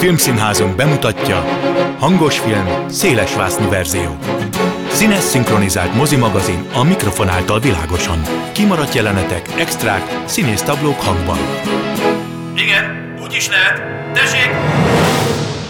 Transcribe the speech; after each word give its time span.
Filmszínházunk 0.00 0.76
bemutatja 0.76 1.44
Hangos 1.98 2.38
film, 2.38 2.88
széles 2.88 3.34
vásznú 3.34 3.68
verzió. 3.68 4.16
Színes 4.88 5.18
szinkronizált 5.18 5.94
mozimagazin 5.94 6.66
a 6.72 6.82
mikrofon 6.82 7.28
által 7.28 7.60
világosan. 7.60 8.22
Kimaradt 8.52 8.94
jelenetek, 8.94 9.48
extrák, 9.58 10.22
színész 10.24 10.62
táblók 10.62 11.00
hangban. 11.00 11.38
Igen, 12.56 13.14
úgy 13.22 13.34
is 13.34 13.48
lehet. 13.48 13.82
Tessék! 14.14 14.50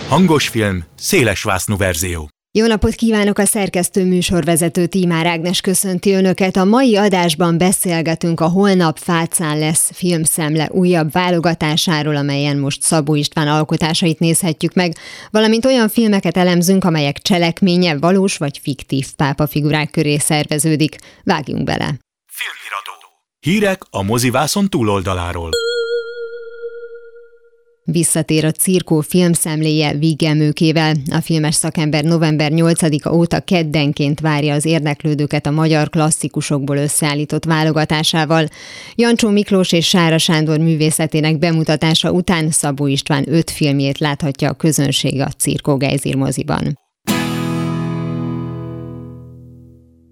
Hangos 0.09 0.49
film, 0.49 0.85
széles 0.97 1.43
vásznú 1.43 1.77
verzió. 1.77 2.29
Jó 2.53 2.67
napot 2.67 2.95
kívánok 2.95 3.39
a 3.39 3.45
szerkesztő 3.45 4.05
műsorvezető 4.05 4.87
Tímár 4.87 5.27
Ágnes 5.27 5.61
köszönti 5.61 6.13
Önöket. 6.13 6.57
A 6.57 6.65
mai 6.65 6.97
adásban 6.97 7.59
beszélgetünk 7.59 8.41
a 8.41 8.49
Holnap 8.49 8.99
Fácán 8.99 9.59
lesz 9.59 9.91
filmszemle 9.95 10.69
újabb 10.71 11.13
válogatásáról, 11.13 12.17
amelyen 12.17 12.57
most 12.57 12.83
Szabó 12.83 13.15
István 13.15 13.49
alkotásait 13.49 14.19
nézhetjük 14.19 14.75
meg, 14.75 14.97
valamint 15.31 15.65
olyan 15.65 15.89
filmeket 15.89 16.37
elemzünk, 16.37 16.85
amelyek 16.85 17.19
cselekménye 17.19 17.99
valós 17.99 18.37
vagy 18.37 18.59
fiktív 18.63 19.07
pápa 19.17 19.47
figurák 19.47 19.91
köré 19.91 20.19
szerveződik. 20.19 20.97
Vágjunk 21.25 21.65
bele! 21.65 21.99
Filmiradó. 22.33 22.93
Hírek 23.41 23.83
a 23.91 24.03
mozivászon 24.03 24.69
túloldaláról. 24.69 25.51
Visszatér 27.93 28.45
a 28.45 28.51
cirkó 28.51 29.01
filmszemléje 29.01 29.93
Vigemőkével. 29.93 30.95
A 31.11 31.21
filmes 31.21 31.55
szakember 31.55 32.05
november 32.05 32.51
8-a 32.55 33.09
óta 33.09 33.41
keddenként 33.41 34.21
várja 34.21 34.55
az 34.55 34.65
érdeklődőket 34.65 35.47
a 35.47 35.51
magyar 35.51 35.89
klasszikusokból 35.89 36.77
összeállított 36.77 37.45
válogatásával. 37.45 38.47
Jancsó 38.95 39.29
Miklós 39.29 39.73
és 39.73 39.89
Sára 39.89 40.19
Sándor 40.19 40.59
művészetének 40.59 41.39
bemutatása 41.39 42.11
után 42.11 42.51
Szabó 42.51 42.87
István 42.87 43.25
öt 43.29 43.51
filmjét 43.51 43.99
láthatja 43.99 44.49
a 44.49 44.55
közönség 44.55 45.21
a 45.21 45.29
Cirkó 45.39 45.77
Geizir 45.77 46.15
moziban. 46.15 46.79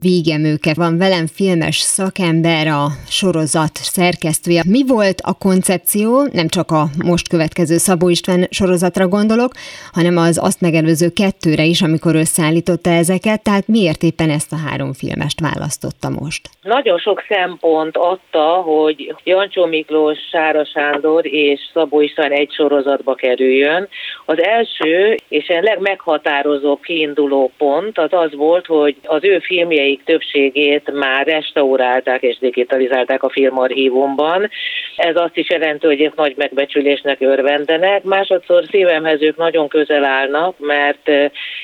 Végemőke 0.00 0.72
van 0.76 0.98
velem 0.98 1.26
filmes 1.26 1.76
szakember, 1.76 2.66
a 2.66 2.86
sorozat 3.08 3.74
szerkesztője. 3.74 4.62
Mi 4.66 4.82
volt 4.86 5.20
a 5.20 5.38
koncepció, 5.38 6.28
nem 6.32 6.48
csak 6.48 6.70
a 6.70 6.84
most 7.04 7.28
következő 7.28 7.76
Szabó 7.76 8.08
István 8.08 8.46
sorozatra 8.50 9.08
gondolok, 9.08 9.52
hanem 9.92 10.16
az 10.16 10.38
azt 10.42 10.60
megelőző 10.60 11.08
kettőre 11.08 11.64
is, 11.64 11.82
amikor 11.82 12.14
összeállította 12.14 12.90
ezeket, 12.90 13.42
tehát 13.42 13.68
miért 13.68 14.02
éppen 14.02 14.30
ezt 14.30 14.52
a 14.52 14.56
három 14.68 14.92
filmest 14.92 15.40
választotta 15.40 16.08
most? 16.20 16.48
Nagyon 16.62 16.98
sok 16.98 17.22
szempont 17.28 17.96
adta, 17.96 18.46
hogy 18.46 19.14
Jancsó 19.24 19.64
Miklós, 19.66 20.18
Sára 20.30 20.64
Sándor 20.64 21.26
és 21.26 21.60
Szabó 21.72 22.00
István 22.00 22.32
egy 22.32 22.52
sorozatba 22.52 23.14
kerüljön. 23.14 23.88
Az 24.26 24.42
első 24.42 25.16
és 25.28 25.48
a 25.48 25.60
legmeghatározóbb 25.60 26.80
kiinduló 26.80 27.50
pont 27.56 27.98
az 27.98 28.12
az 28.12 28.34
volt, 28.34 28.66
hogy 28.66 28.96
az 29.02 29.24
ő 29.24 29.38
filmjei 29.38 29.87
filmjeik 29.88 30.04
többségét 30.04 30.92
már 30.92 31.26
restaurálták 31.26 32.22
és 32.22 32.38
digitalizálták 32.38 33.22
a 33.22 33.28
filmarchívumban. 33.28 34.50
Ez 34.96 35.16
azt 35.16 35.36
is 35.36 35.50
jelenti, 35.50 35.86
hogy 35.86 36.00
ők 36.00 36.14
nagy 36.14 36.34
megbecsülésnek 36.36 37.20
örvendenek. 37.20 38.02
Másodszor 38.02 38.64
szívemhez 38.70 39.22
ők 39.22 39.36
nagyon 39.36 39.68
közel 39.68 40.04
állnak, 40.04 40.54
mert 40.58 41.10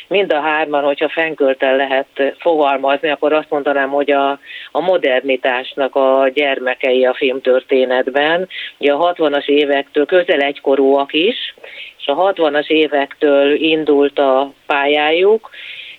mind 0.08 0.32
a 0.32 0.40
hárman, 0.40 0.84
hogyha 0.84 1.08
fenköltel 1.08 1.76
lehet 1.76 2.34
fogalmazni, 2.38 3.10
akkor 3.10 3.32
azt 3.32 3.50
mondanám, 3.50 3.88
hogy 3.88 4.10
a, 4.10 4.30
a 4.72 4.80
modernitásnak 4.80 5.94
a 5.94 6.30
gyermekei 6.34 7.04
a 7.04 7.14
filmtörténetben. 7.14 8.48
Ugye 8.78 8.92
a 8.92 9.14
60-as 9.14 9.46
évektől 9.46 10.06
közel 10.06 10.40
egykorúak 10.40 11.12
is, 11.12 11.54
és 11.98 12.06
a 12.06 12.32
60-as 12.32 12.66
évektől 12.66 13.54
indult 13.54 14.18
a 14.18 14.52
pályájuk, 14.66 15.50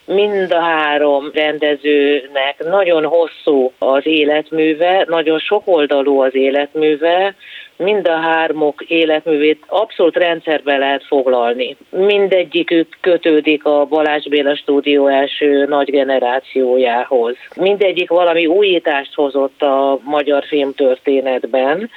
mind 0.06 0.52
a 0.52 0.60
három 0.60 1.32
rendezőnek 1.34 2.64
nagyon 2.70 3.06
hosszú 3.06 3.72
az 3.78 4.06
életműve, 4.06 5.06
nagyon 5.08 5.40
sokoldalú 5.40 6.22
az 6.22 6.36
életműve, 6.36 7.36
mind 7.78 8.08
a 8.08 8.16
hármok 8.16 8.82
életművét 8.82 9.64
abszolút 9.68 10.16
rendszerbe 10.16 10.78
lehet 10.78 11.04
foglalni. 11.04 11.78
Mindegyikük 11.90 12.98
kötődik 13.02 13.66
a 13.66 13.86
Balázs 13.86 14.28
Béla 14.28 14.56
stúdió 14.56 15.08
első 15.08 15.66
nagy 15.66 15.92
generációjához. 15.92 17.36
Mindegyik 17.56 18.10
valami 18.10 18.46
újítást 18.46 19.14
hozott 19.14 19.62
a 19.62 20.00
magyar 20.04 20.44
filmtörténetben, 20.44 21.90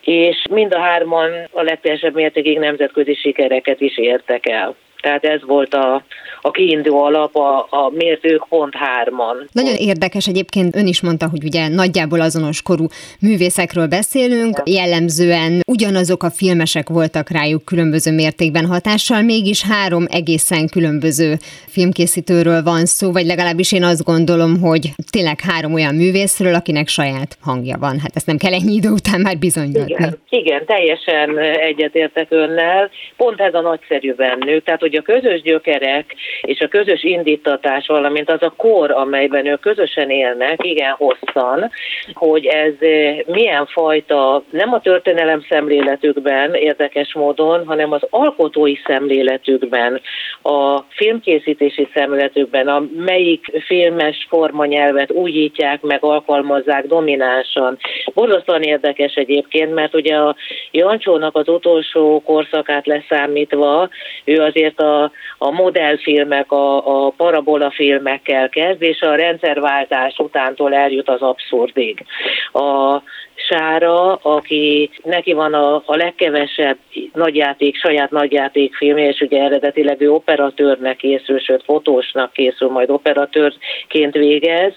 és 0.00 0.44
mind 0.50 0.74
a 0.74 0.78
hárman 0.78 1.30
a 1.52 1.62
legteljesebb 1.62 2.14
mértékig 2.14 2.58
nemzetközi 2.58 3.14
sikereket 3.14 3.80
is 3.80 3.98
értek 3.98 4.48
el. 4.48 4.74
Tehát 5.00 5.24
ez 5.24 5.40
volt 5.46 5.74
a, 5.74 6.04
a 6.40 6.50
kiinduló 6.50 7.02
alap, 7.02 7.36
a, 7.36 7.66
a 7.70 7.90
miért 7.94 8.24
ők 8.24 8.48
pont 8.48 8.74
hárman. 8.74 9.48
Nagyon 9.52 9.74
érdekes 9.74 10.26
egyébként, 10.26 10.76
ön 10.76 10.86
is 10.86 11.00
mondta, 11.00 11.28
hogy 11.28 11.44
ugye 11.44 11.68
nagyjából 11.68 12.20
azonos 12.20 12.62
korú 12.62 12.86
művészekről 13.20 13.86
beszélünk, 13.86 14.62
jellemzően 14.64 15.60
ugyanazok 15.66 16.22
a 16.22 16.30
filmesek 16.30 16.88
voltak 16.88 17.30
rájuk 17.30 17.64
különböző 17.64 18.12
mértékben 18.12 18.66
hatással, 18.66 19.22
mégis 19.22 19.62
három 19.62 20.04
egészen 20.10 20.68
különböző 20.68 21.34
filmkészítőről 21.66 22.62
van 22.62 22.86
szó, 22.86 23.12
vagy 23.12 23.26
legalábbis 23.26 23.72
én 23.72 23.84
azt 23.84 24.04
gondolom, 24.04 24.60
hogy 24.60 24.90
tényleg 25.10 25.40
három 25.40 25.74
olyan 25.74 25.94
művészről, 25.94 26.54
akinek 26.54 26.88
saját 26.88 27.36
hangja 27.40 27.76
van. 27.80 27.98
Hát 27.98 28.10
ezt 28.14 28.26
nem 28.26 28.36
kell 28.36 28.52
ennyi 28.52 28.74
idő 28.74 28.88
után 28.88 29.20
már 29.20 29.38
bizonyítani. 29.38 29.90
Igen, 29.90 30.18
igen 30.28 30.66
teljesen 30.66 31.38
egyetértek 31.38 32.26
önnel. 32.30 32.90
Pont 33.16 33.40
ez 33.40 33.54
a 33.54 33.60
nagyszerű 33.60 34.14
bennük, 34.14 34.64
tehát 34.64 34.80
hogy 34.80 34.97
a 34.98 35.02
közös 35.02 35.42
gyökerek 35.42 36.14
és 36.40 36.60
a 36.60 36.68
közös 36.68 37.02
indítatás, 37.02 37.86
valamint 37.86 38.30
az 38.30 38.42
a 38.42 38.54
kor, 38.56 38.90
amelyben 38.90 39.46
ők 39.46 39.60
közösen 39.60 40.10
élnek, 40.10 40.64
igen 40.64 40.92
hosszan, 40.92 41.70
hogy 42.12 42.46
ez 42.46 42.72
eh, 42.80 43.18
milyen 43.26 43.66
fajta, 43.66 44.42
nem 44.50 44.72
a 44.72 44.80
történelem 44.80 45.44
szemléletükben 45.48 46.54
érdekes 46.54 47.14
módon, 47.14 47.66
hanem 47.66 47.92
az 47.92 48.02
alkotói 48.10 48.74
szemléletükben, 48.86 50.00
a 50.42 50.78
filmkészítési 50.88 51.88
szemléletükben, 51.94 52.68
a 52.68 52.82
melyik 52.96 53.44
filmes 53.66 54.26
formanyelvet 54.28 55.10
újítják 55.10 55.80
meg, 55.80 56.04
alkalmazzák 56.04 56.86
dominánsan. 56.86 57.78
Borzasztóan 58.14 58.62
érdekes 58.62 59.14
egyébként, 59.14 59.74
mert 59.74 59.94
ugye 59.94 60.16
a 60.16 60.36
Jancsónak 60.70 61.36
az 61.36 61.48
utolsó 61.48 62.22
korszakát 62.24 62.86
leszámítva, 62.86 63.88
ő 64.24 64.40
azért 64.40 64.77
a, 64.80 65.12
a 65.38 65.50
modellfilmek, 65.50 66.52
a, 66.52 67.06
a 67.06 67.10
parabola 67.16 67.70
filmekkel 67.70 68.48
kezd, 68.48 68.82
és 68.82 69.00
a 69.00 69.14
rendszerváltás 69.14 70.18
utántól 70.18 70.74
eljut 70.74 71.08
az 71.08 71.20
abszurdig. 71.20 72.04
A 72.52 73.02
Sára, 73.48 74.14
aki 74.14 74.90
neki 75.02 75.32
van 75.32 75.54
a, 75.54 75.74
a 75.74 75.96
legkevesebb 75.96 76.76
nagyjáték, 77.12 77.76
saját 77.76 78.10
nagyjáték 78.10 78.74
filmje, 78.74 79.08
és 79.08 79.20
ugye 79.20 79.42
eredetileg 79.42 80.00
ő 80.00 80.12
operatőrnek 80.12 80.96
készül, 80.96 81.38
sőt 81.38 81.64
fotósnak 81.64 82.32
készül, 82.32 82.68
majd 82.68 82.90
operatőrként 82.90 84.14
végez, 84.14 84.72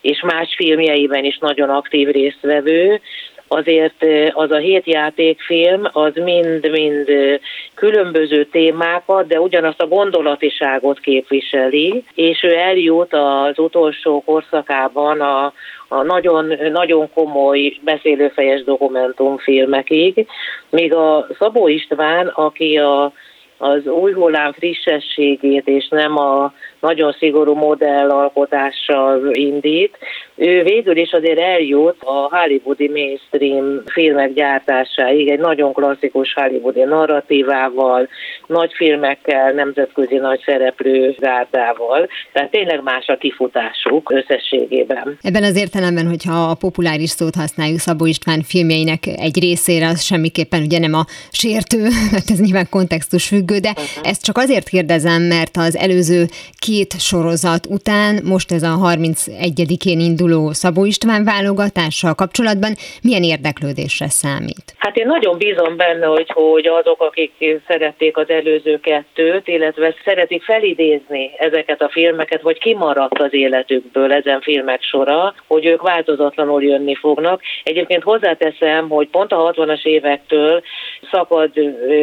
és 0.00 0.22
más 0.22 0.54
filmjeiben 0.56 1.24
is 1.24 1.38
nagyon 1.38 1.70
aktív 1.70 2.08
résztvevő, 2.08 3.00
azért 3.52 4.04
az 4.32 4.50
a 4.50 4.56
hét 4.56 4.86
játékfilm 4.86 5.88
az 5.92 6.12
mind-mind 6.14 7.08
különböző 7.74 8.44
témákat, 8.44 9.26
de 9.26 9.40
ugyanazt 9.40 9.80
a 9.80 9.88
gondolatiságot 9.88 11.00
képviseli, 11.00 12.04
és 12.14 12.42
ő 12.42 12.54
eljut 12.54 13.12
az 13.12 13.58
utolsó 13.58 14.22
korszakában 14.26 15.20
a, 15.20 15.52
a 15.88 16.02
nagyon, 16.02 16.54
nagyon 16.72 17.10
komoly 17.14 17.76
beszélőfejes 17.80 18.64
dokumentumfilmekig, 18.64 20.26
míg 20.70 20.94
a 20.94 21.26
Szabó 21.38 21.68
István, 21.68 22.26
aki 22.26 22.78
a 22.78 23.12
az 23.62 23.86
új 23.86 24.12
hullám 24.12 24.52
frissességét, 24.52 25.68
és 25.68 25.88
nem 25.88 26.18
a 26.18 26.52
nagyon 26.82 27.16
szigorú 27.18 27.54
modellalkotással 27.54 29.30
indít. 29.32 29.96
Ő 30.34 30.62
végül 30.62 30.96
is 30.96 31.12
azért 31.12 31.38
eljut 31.38 31.96
a 32.00 32.36
hollywoodi 32.36 32.88
mainstream 32.88 33.82
filmek 33.86 34.32
gyártásáig, 34.32 35.30
egy 35.30 35.38
nagyon 35.38 35.72
klasszikus 35.72 36.32
hollywoodi 36.34 36.82
narratívával, 36.82 38.08
nagy 38.46 38.72
filmekkel, 38.74 39.52
nemzetközi 39.52 40.16
nagy 40.16 40.42
szereplő 40.44 41.14
gárdával. 41.18 42.08
Tehát 42.32 42.50
tényleg 42.50 42.82
más 42.82 43.06
a 43.06 43.16
kifutásuk 43.16 44.10
összességében. 44.10 45.18
Ebben 45.20 45.42
az 45.42 45.56
értelemben, 45.56 46.06
hogyha 46.06 46.34
a 46.50 46.54
populáris 46.54 47.10
szót 47.10 47.34
használjuk 47.34 47.78
Szabó 47.78 48.06
István 48.06 48.42
filmjeinek 48.42 49.06
egy 49.06 49.40
részére, 49.40 49.86
az 49.86 50.02
semmiképpen 50.02 50.62
ugye 50.62 50.78
nem 50.78 50.94
a 50.94 51.04
sértő, 51.30 51.78
mert 52.12 52.30
ez 52.34 52.40
nyilván 52.40 52.66
kontextus 52.70 53.26
függő, 53.26 53.58
de 53.58 53.72
ezt 54.02 54.24
csak 54.24 54.36
azért 54.38 54.68
kérdezem, 54.68 55.22
mert 55.22 55.56
az 55.56 55.76
előző 55.76 56.24
két 56.72 57.00
sorozat 57.00 57.66
után 57.66 58.12
most 58.24 58.52
ez 58.52 58.62
a 58.62 58.74
31-én 58.82 60.00
induló 60.00 60.52
Szabó 60.52 60.84
István 60.84 61.24
válogatással 61.24 62.14
kapcsolatban 62.14 62.72
milyen 63.02 63.22
érdeklődésre 63.22 64.08
számít? 64.08 64.66
Hát 64.78 64.96
én 64.96 65.06
nagyon 65.06 65.38
bízom 65.38 65.76
benne, 65.76 66.06
hogy, 66.06 66.30
hogy 66.34 66.66
azok, 66.66 67.00
akik 67.00 67.32
szerették 67.66 68.16
az 68.16 68.30
előző 68.30 68.80
kettőt, 68.80 69.48
illetve 69.48 69.94
szeretik 70.04 70.42
felidézni 70.42 71.30
ezeket 71.38 71.82
a 71.82 71.88
filmeket, 71.88 72.42
vagy 72.42 72.58
kimaradt 72.58 73.18
az 73.18 73.34
életükből 73.34 74.12
ezen 74.12 74.40
filmek 74.40 74.82
sora, 74.82 75.34
hogy 75.46 75.66
ők 75.66 75.82
változatlanul 75.82 76.62
jönni 76.62 76.94
fognak. 76.94 77.40
Egyébként 77.62 78.02
hozzáteszem, 78.02 78.88
hogy 78.88 79.08
pont 79.08 79.32
a 79.32 79.52
60-as 79.52 79.84
évektől 79.84 80.62
szakad 81.10 81.50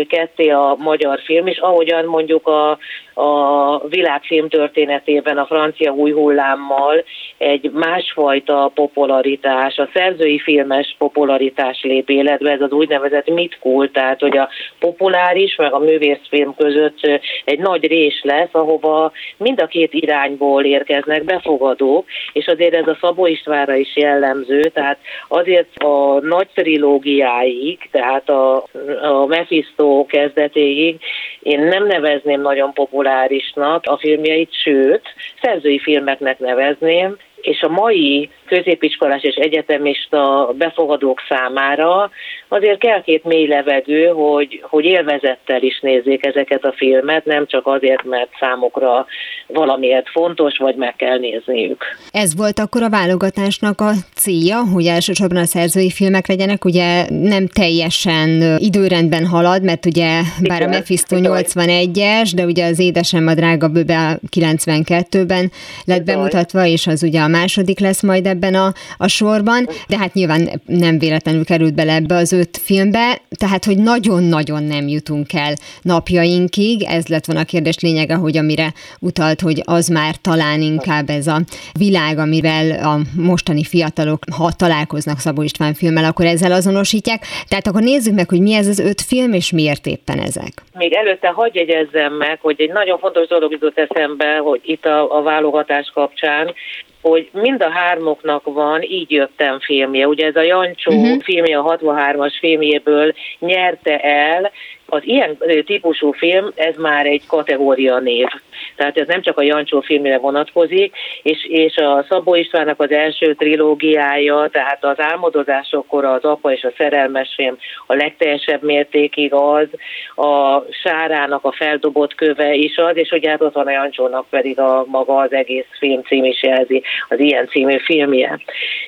ketté 0.07 0.49
a 0.49 0.75
magyar 0.79 1.19
film, 1.19 1.47
és 1.47 1.57
ahogyan 1.57 2.05
mondjuk 2.05 2.47
a, 2.47 2.77
a 3.21 3.87
világfilm 3.87 4.49
történetében 4.59 5.37
a 5.37 5.45
francia 5.45 5.91
új 5.91 6.11
hullámmal 6.11 7.03
egy 7.37 7.71
másfajta 7.73 8.71
popularitás, 8.73 9.77
a 9.77 9.89
szerzői 9.93 10.39
filmes 10.39 10.95
popularitás 10.97 11.81
lép 11.81 12.09
életbe, 12.09 12.51
ez 12.51 12.61
az 12.61 12.71
úgynevezett 12.71 13.29
mitkul, 13.29 13.91
tehát 13.91 14.19
hogy 14.19 14.37
a 14.37 14.49
populáris 14.79 15.55
meg 15.55 15.73
a 15.73 15.79
művészfilm 15.79 16.55
között 16.55 17.21
egy 17.45 17.59
nagy 17.59 17.87
rés 17.87 18.21
lesz, 18.23 18.49
ahova 18.51 19.11
mind 19.37 19.61
a 19.61 19.67
két 19.67 19.93
irányból 19.93 20.63
érkeznek 20.63 21.23
befogadók, 21.23 22.05
és 22.33 22.47
azért 22.47 22.73
ez 22.73 22.87
a 22.87 22.97
Szabó 23.01 23.25
Istvánra 23.25 23.75
is 23.75 23.95
jellemző, 23.95 24.61
tehát 24.61 24.97
azért 25.27 25.77
a 25.77 26.19
nagy 26.21 26.47
trilógiáig, 26.53 27.89
tehát 27.91 28.29
a, 28.29 28.55
a 29.01 29.25
Mephisto 29.27 30.05
kezdetéig 30.05 30.99
én 31.41 31.59
nem 31.59 31.85
nevezném 31.85 32.41
nagyon 32.41 32.73
populárisnak 32.73 33.83
a 33.85 33.97
filmjeit, 33.97 34.48
sőt, 34.53 35.01
szerzői 35.41 35.79
filmeknek 35.79 36.39
nevezném, 36.39 37.17
és 37.41 37.61
a 37.61 37.69
mai 37.69 38.29
középiskolás 38.45 39.23
és 39.23 39.35
egyetemista 39.35 40.53
befogadók 40.57 41.21
számára 41.29 42.11
azért 42.47 42.79
kell 42.79 43.01
két 43.01 43.23
mély 43.23 43.47
levegő, 43.47 44.07
hogy, 44.07 44.63
hogy 44.69 44.85
élvezettel 44.85 45.61
is 45.61 45.79
nézzék 45.79 46.25
ezeket 46.25 46.63
a 46.65 46.73
filmet, 46.77 47.25
nem 47.25 47.45
csak 47.47 47.67
azért, 47.67 48.03
mert 48.03 48.29
számukra 48.39 49.05
valamiért 49.47 50.09
fontos, 50.09 50.57
vagy 50.57 50.75
meg 50.75 50.95
kell 50.95 51.17
nézniük. 51.17 51.83
Ez 52.11 52.35
volt 52.35 52.59
akkor 52.59 52.83
a 52.83 52.89
válogatásnak 52.89 53.81
a 53.81 53.91
célja, 54.15 54.57
hogy 54.73 54.85
elsősorban 54.85 55.37
a 55.37 55.45
szerzői 55.45 55.91
filmek 55.91 56.27
legyenek, 56.27 56.65
ugye 56.65 57.05
nem 57.09 57.47
teljesen 57.47 58.57
időrendben 58.57 59.25
halad, 59.25 59.63
mert 59.63 59.85
ugye 59.85 60.21
bár 60.41 60.61
a 60.61 60.67
Mephisto 60.67 61.15
81-es, 61.19 62.31
de 62.35 62.43
ugye 62.45 62.65
az 62.65 62.79
Édesem 62.79 63.27
a 63.27 63.33
drága 63.33 63.67
bőbe 63.67 64.19
92-ben 64.35 65.51
lett 65.85 66.03
bemutatva, 66.03 66.65
és 66.65 66.87
az 66.87 67.03
ugye 67.03 67.21
a 67.21 67.27
második 67.29 67.79
lesz 67.79 68.01
majd 68.01 68.25
ebben 68.25 68.55
a, 68.55 68.73
a 68.97 69.07
sorban, 69.07 69.67
de 69.87 69.97
hát 69.97 70.13
nyilván 70.13 70.61
nem 70.65 70.99
véletlenül 70.99 71.45
került 71.45 71.75
bele 71.75 71.93
ebbe 71.93 72.15
az 72.15 72.31
öt 72.31 72.57
filmbe, 72.57 73.21
tehát 73.29 73.65
hogy 73.65 73.77
nagyon-nagyon 73.77 74.63
nem 74.63 74.87
jutunk 74.87 75.33
el 75.33 75.53
napjainkig, 75.81 76.83
ez 76.83 77.07
lett 77.07 77.25
volna 77.25 77.41
a 77.41 77.45
kérdés 77.45 77.79
lényege, 77.79 78.15
hogy 78.15 78.37
amire 78.37 78.73
utalt, 78.99 79.41
hogy 79.41 79.61
az 79.65 79.87
már 79.87 80.15
talán 80.15 80.61
inkább 80.61 81.09
ez 81.09 81.27
a 81.27 81.39
világ, 81.77 82.17
amivel 82.17 82.71
a 82.85 82.97
mostani 83.21 83.63
fiatalok, 83.63 84.23
ha 84.37 84.51
találkoznak 84.57 85.17
Szabó 85.17 85.41
István 85.41 85.73
filmmel, 85.73 86.05
akkor 86.05 86.25
ezzel 86.25 86.51
azonosítják. 86.51 87.23
Tehát 87.47 87.67
akkor 87.67 87.81
nézzük 87.81 88.15
meg, 88.15 88.29
hogy 88.29 88.41
mi 88.41 88.53
ez 88.53 88.67
az 88.67 88.79
öt 88.79 89.01
film, 89.01 89.33
és 89.33 89.51
miért 89.51 89.85
éppen 89.85 90.19
ezek. 90.19 90.53
Még 90.73 90.93
előtte 90.93 91.27
hagyj 91.27 91.57
jegyezzem 91.57 92.13
meg, 92.13 92.39
hogy 92.41 92.61
egy 92.61 92.71
nagyon 92.71 92.97
fontos 92.99 93.27
dolog 93.27 93.51
jutott 93.51 93.77
eszembe, 93.77 94.37
hogy 94.37 94.61
itt 94.63 94.85
a, 94.85 95.17
a 95.17 95.21
válogatás 95.21 95.91
kapcsán, 95.93 96.53
hogy 97.01 97.29
mind 97.33 97.61
a 97.61 97.69
hármoknak 97.69 98.43
van 98.43 98.81
Így 98.81 99.11
jöttem 99.11 99.59
filmje. 99.59 100.07
Ugye 100.07 100.25
ez 100.25 100.35
a 100.35 100.41
Jancsó 100.41 100.91
uh-huh. 100.91 101.21
filmje, 101.21 101.57
a 101.57 101.77
63-as 101.77 102.33
filmjéből 102.39 103.13
nyerte 103.39 103.97
el, 103.97 104.51
az 104.89 105.01
ilyen 105.03 105.37
típusú 105.65 106.11
film, 106.11 106.51
ez 106.55 106.75
már 106.75 107.05
egy 107.05 107.27
kategória 107.27 107.99
név. 107.99 108.27
Tehát 108.75 108.97
ez 108.97 109.07
nem 109.07 109.21
csak 109.21 109.37
a 109.37 109.41
Jancsó 109.41 109.81
filmre 109.81 110.17
vonatkozik, 110.17 110.95
és, 111.21 111.45
és 111.49 111.77
a 111.77 112.05
Szabó 112.09 112.35
Istvánnak 112.35 112.81
az 112.81 112.91
első 112.91 113.33
trilógiája, 113.33 114.49
tehát 114.51 114.85
az 114.85 114.99
álmodozásokkor 114.99 116.05
az 116.05 116.23
apa 116.23 116.51
és 116.51 116.63
a 116.63 116.73
szerelmes 116.77 117.33
film 117.35 117.57
a 117.87 117.93
legteljesebb 117.93 118.63
mértékig 118.63 119.33
az, 119.33 119.67
a 120.15 120.63
Sárának 120.83 121.45
a 121.45 121.51
feldobott 121.51 122.15
köve 122.15 122.53
is 122.53 122.77
az, 122.77 122.97
és 122.97 123.11
ugye 123.11 123.29
hát 123.29 123.41
ott 123.41 123.53
van 123.53 123.67
a 123.67 123.71
Jancsónak 123.71 124.25
pedig 124.29 124.59
a 124.59 124.85
maga 124.87 125.15
az 125.17 125.33
egész 125.33 125.65
film 125.79 126.01
cím 126.01 126.23
is 126.23 126.43
jelzi, 126.43 126.83
az 127.09 127.19
ilyen 127.19 127.47
című 127.47 127.77
filmje. 127.77 128.39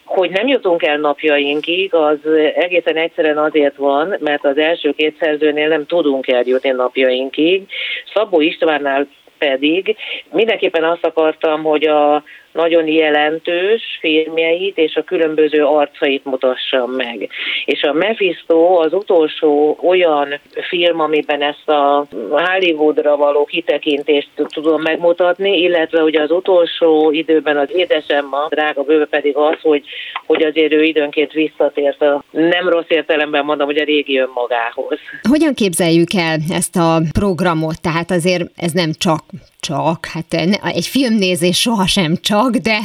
Hogy 0.06 0.30
nem 0.30 0.48
jutunk 0.48 0.84
el 0.84 0.98
napjainkig, 0.98 1.94
az 1.94 2.18
egészen 2.56 2.96
egyszerűen 2.96 3.38
azért 3.38 3.76
van, 3.76 4.16
mert 4.20 4.46
az 4.46 4.58
első 4.58 4.92
két 4.92 5.16
szerzőnél 5.20 5.68
nem 5.68 5.86
tudunk 5.92 6.28
eljutni 6.28 6.70
napjainkig. 6.70 7.68
Szabó 8.14 8.42
Istvánnál 8.42 9.08
pedig 9.38 9.96
mindenképpen 10.32 10.84
azt 10.84 11.06
akartam, 11.06 11.64
hogy 11.64 11.86
a 11.86 12.24
nagyon 12.54 12.88
jelentős 12.88 13.82
filmjeit 14.00 14.78
és 14.78 14.96
a 14.96 15.04
különböző 15.04 15.66
arcait 15.66 16.26
mutassam 16.26 16.92
meg. 16.92 17.30
És 17.66 17.84
a 17.84 17.94
Mephisto 17.94 18.82
az 18.82 18.94
utolsó 18.94 19.78
olyan 19.82 20.40
film, 20.70 21.00
amiben 21.00 21.42
ezt 21.42 21.70
a 21.70 22.06
Hollywoodra 22.30 23.16
való 23.16 23.46
kitekintést 23.46 24.30
tudom 24.36 24.82
megmutatni, 24.82 25.58
illetve 25.62 26.04
ugye 26.04 26.22
az 26.22 26.32
utolsó 26.32 27.12
időben 27.12 27.58
az 27.58 27.70
édesemma, 27.74 28.48
drága 28.50 28.84
bőve 28.84 29.06
pedig 29.06 29.36
az, 29.36 29.58
hogy, 29.62 29.84
hogy 30.26 30.44
azért 30.44 30.74
ő 30.74 30.84
időnként 30.84 31.32
visszatért 31.32 32.02
a 32.02 32.24
nem 32.32 32.70
rossz 32.70 32.90
értelemben 32.90 33.46
mondom, 33.46 33.66
hogy 33.66 33.78
a 33.78 33.84
régi 33.84 34.18
önmagához. 34.18 35.00
Hogyan 35.30 35.54
képzeljük 35.54 36.14
el 36.14 36.38
ezt 36.50 36.76
a 36.76 37.02
programot? 37.12 37.82
Tehát 37.82 38.12
azért 38.12 38.44
ez 38.56 38.72
nem 38.72 38.92
csak 38.98 39.24
csak, 39.68 40.06
hát 40.14 40.34
egy 40.76 40.88
filmnézés 40.88 41.60
sohasem 41.60 42.16
csak, 42.22 42.50
de 42.50 42.78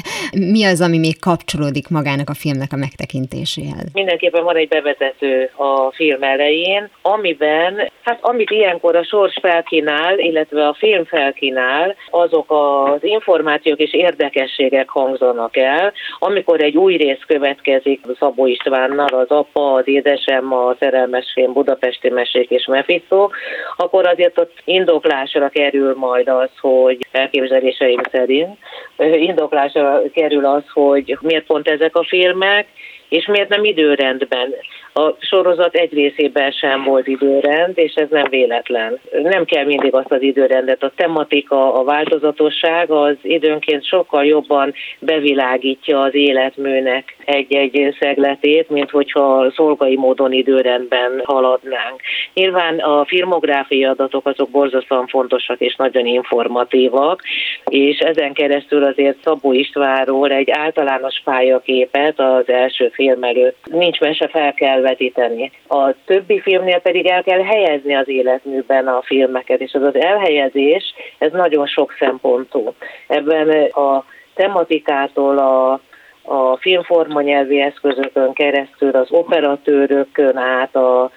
mi 0.53 0.65
az, 0.65 0.81
ami 0.81 0.99
még 0.99 1.19
kapcsolódik 1.21 1.89
magának 1.89 2.29
a 2.31 2.35
filmnek 2.35 2.73
a 2.73 2.77
megtekintéséhez? 2.77 3.89
Mindenképpen 3.93 4.45
van 4.45 4.57
egy 4.57 4.69
bevezető 4.69 5.51
a 5.57 5.93
film 5.93 6.23
elején, 6.23 6.91
amiben, 7.03 7.91
hát 8.03 8.19
amit 8.21 8.51
ilyenkor 8.51 8.97
a 8.97 9.05
sors 9.05 9.39
felkínál, 9.41 10.19
illetve 10.19 10.67
a 10.67 10.75
film 10.75 11.05
felkínál, 11.05 11.95
azok 12.11 12.47
az 12.49 13.05
információk 13.05 13.79
és 13.79 13.95
érdekességek 13.95 14.89
hangzanak 14.89 15.57
el, 15.57 15.93
amikor 16.19 16.61
egy 16.61 16.77
új 16.77 16.97
rész 16.97 17.23
következik 17.27 18.01
Szabó 18.19 18.47
Istvánnal, 18.47 19.09
az 19.09 19.29
apa, 19.29 19.73
az 19.73 19.89
édesem, 19.89 20.53
a 20.53 20.75
szerelmes 20.79 21.33
film, 21.35 21.53
Budapesti 21.53 22.09
mesék 22.09 22.51
és 22.51 22.67
Mephisto, 22.67 23.29
akkor 23.77 24.07
azért 24.07 24.39
ott 24.39 24.53
indoklásra 24.65 25.49
kerül 25.49 25.95
majd 25.97 26.29
az, 26.29 26.49
hogy 26.67 26.99
elképzeléseim 27.11 28.01
szerint 28.11 28.59
indoklásra 28.99 30.03
kerül 30.13 30.45
az, 30.45 30.63
hogy 30.73 31.19
miért 31.21 31.47
pont 31.47 31.69
ezek 31.69 31.97
a 31.97 32.05
filmek, 32.05 32.67
és 33.09 33.27
miért 33.27 33.49
nem 33.49 33.65
időrendben? 33.65 34.55
A 34.99 35.17
sorozat 35.21 35.75
egy 35.75 35.93
részében 35.93 36.51
sem 36.51 36.83
volt 36.83 37.07
időrend, 37.07 37.79
és 37.79 37.95
ez 37.95 38.09
nem 38.11 38.27
véletlen. 38.31 38.99
Nem 39.23 39.45
kell 39.45 39.65
mindig 39.65 39.95
azt 39.95 40.13
az 40.13 40.23
időrendet. 40.23 40.83
A 40.83 40.93
tematika, 40.97 41.75
a 41.75 41.85
változatosság 41.85 42.91
az 42.91 43.17
időnként 43.23 43.85
sokkal 43.85 44.25
jobban 44.25 44.75
bevilágítja 44.99 46.03
az 46.03 46.15
életműnek 46.15 47.17
egy-egy 47.25 47.97
szegletét, 48.01 48.71
mint 48.71 48.91
hogyha 48.91 49.53
szolgai 49.55 49.97
módon 49.97 50.33
időrendben 50.33 51.23
haladnánk. 51.25 52.01
Nyilván 52.35 52.79
a 52.79 53.05
filmográfiai 53.05 53.85
adatok 53.85 54.27
azok 54.27 54.51
borzasztóan 54.51 55.07
fontosak 55.07 55.61
és 55.61 55.77
nagyon 55.77 56.07
informatívak, 56.07 57.23
és 57.65 57.99
ezen 57.99 58.33
keresztül 58.33 58.85
azért 58.85 59.23
Szabó 59.25 59.53
Istvánról 59.53 60.31
egy 60.31 60.51
általános 60.51 61.21
pályaképet 61.25 62.21
az 62.21 62.49
első 62.49 62.89
film 62.89 63.23
előtt 63.23 63.57
nincs 63.71 64.01
mese 64.01 64.29
fel 64.29 64.55
kell 64.55 64.85
vetíteni. 64.87 65.51
A 65.69 65.95
többi 66.05 66.41
filmnél 66.41 66.81
pedig 66.81 67.07
el 67.07 67.23
kell 67.23 67.43
helyezni 67.43 67.95
az 67.95 68.09
életműben 68.09 68.87
a 68.87 69.03
filmeket, 69.03 69.61
és 69.61 69.73
az 69.73 69.83
az 69.83 69.95
elhelyezés, 69.95 70.95
ez 71.19 71.33
nagyon 71.33 71.67
sok 71.67 71.95
szempontú. 71.99 72.75
Ebben 73.07 73.49
a 73.71 74.05
tematikától 74.35 75.39
a 75.39 75.81
a 76.29 76.57
filmforma 76.57 77.21
nyelvi 77.21 77.61
eszközökön 77.61 78.33
keresztül, 78.33 78.91
az 78.91 79.11
operatőrökön 79.11 80.37
át, 80.37 80.77
a 80.77 81.11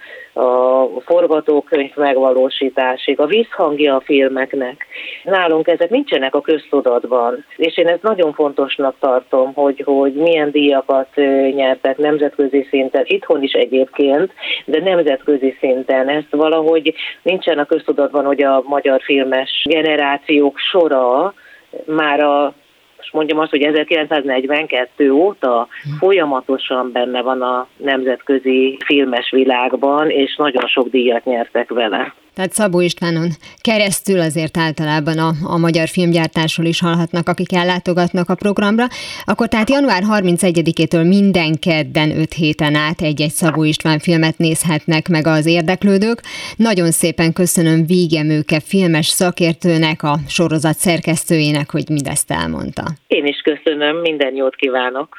a 1.00 1.12
forgatókönyv 1.12 1.94
megvalósításig, 1.94 3.20
a 3.20 3.26
visszhangja 3.26 3.94
a 3.94 4.00
filmeknek. 4.00 4.86
Nálunk 5.22 5.68
ezek 5.68 5.90
nincsenek 5.90 6.34
a 6.34 6.40
köztudatban, 6.40 7.44
és 7.56 7.76
én 7.76 7.88
ezt 7.88 8.02
nagyon 8.02 8.32
fontosnak 8.32 8.94
tartom, 9.00 9.52
hogy, 9.54 9.82
hogy 9.84 10.12
milyen 10.12 10.50
díjakat 10.50 11.08
nyertek 11.54 11.96
nemzetközi 11.96 12.66
szinten, 12.70 13.02
itthon 13.06 13.42
is 13.42 13.52
egyébként, 13.52 14.32
de 14.64 14.80
nemzetközi 14.80 15.56
szinten. 15.60 16.08
Ezt 16.08 16.30
valahogy 16.30 16.94
nincsen 17.22 17.58
a 17.58 17.64
köztudatban, 17.64 18.24
hogy 18.24 18.42
a 18.42 18.62
magyar 18.66 19.00
filmes 19.02 19.66
generációk 19.68 20.58
sora 20.58 21.34
már 21.86 22.20
a 22.20 22.54
most 23.00 23.12
mondjam 23.12 23.38
azt, 23.38 23.50
hogy 23.50 23.62
1942 23.62 25.10
óta 25.10 25.68
folyamatosan 25.98 26.92
benne 26.92 27.22
van 27.22 27.42
a 27.42 27.66
nemzetközi 27.76 28.76
filmes 28.84 29.30
világban, 29.30 30.10
és 30.10 30.36
nagyon 30.36 30.66
sok 30.66 30.88
díjat 30.88 31.24
nyertek 31.24 31.70
vele. 31.70 32.14
Tehát 32.34 32.52
Szabó 32.52 32.80
Istvánon 32.80 33.28
keresztül 33.60 34.20
azért 34.20 34.56
általában 34.56 35.18
a, 35.18 35.32
a 35.42 35.58
magyar 35.58 35.88
filmgyártásról 35.88 36.66
is 36.66 36.80
hallhatnak, 36.80 37.28
akik 37.28 37.52
ellátogatnak 37.52 38.28
a 38.28 38.34
programra. 38.34 38.84
Akkor 39.24 39.48
tehát 39.48 39.70
január 39.70 40.02
31-től 40.10 41.08
minden 41.08 41.58
kedden 41.58 42.18
5 42.18 42.32
héten 42.32 42.74
át 42.74 43.00
egy-egy 43.00 43.30
Szabó 43.30 43.64
István 43.64 43.98
filmet 43.98 44.38
nézhetnek 44.38 45.08
meg 45.08 45.26
az 45.26 45.46
érdeklődők. 45.46 46.20
Nagyon 46.56 46.90
szépen 46.90 47.32
köszönöm 47.32 47.86
Vígemőke 47.86 48.60
filmes 48.60 49.06
szakértőnek, 49.06 50.02
a 50.02 50.18
sorozat 50.28 50.76
szerkesztőjének, 50.76 51.70
hogy 51.70 51.88
mindezt 51.88 52.30
elmondta. 52.30 52.84
Én 53.06 53.26
is 53.26 53.40
köszönöm, 53.44 53.96
minden 53.96 54.34
jót 54.34 54.56
kívánok! 54.56 55.18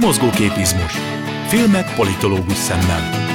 Mozgóképizmus. 0.00 0.92
Filmek 1.48 1.94
politológus 1.96 2.56
szemmel. 2.56 3.29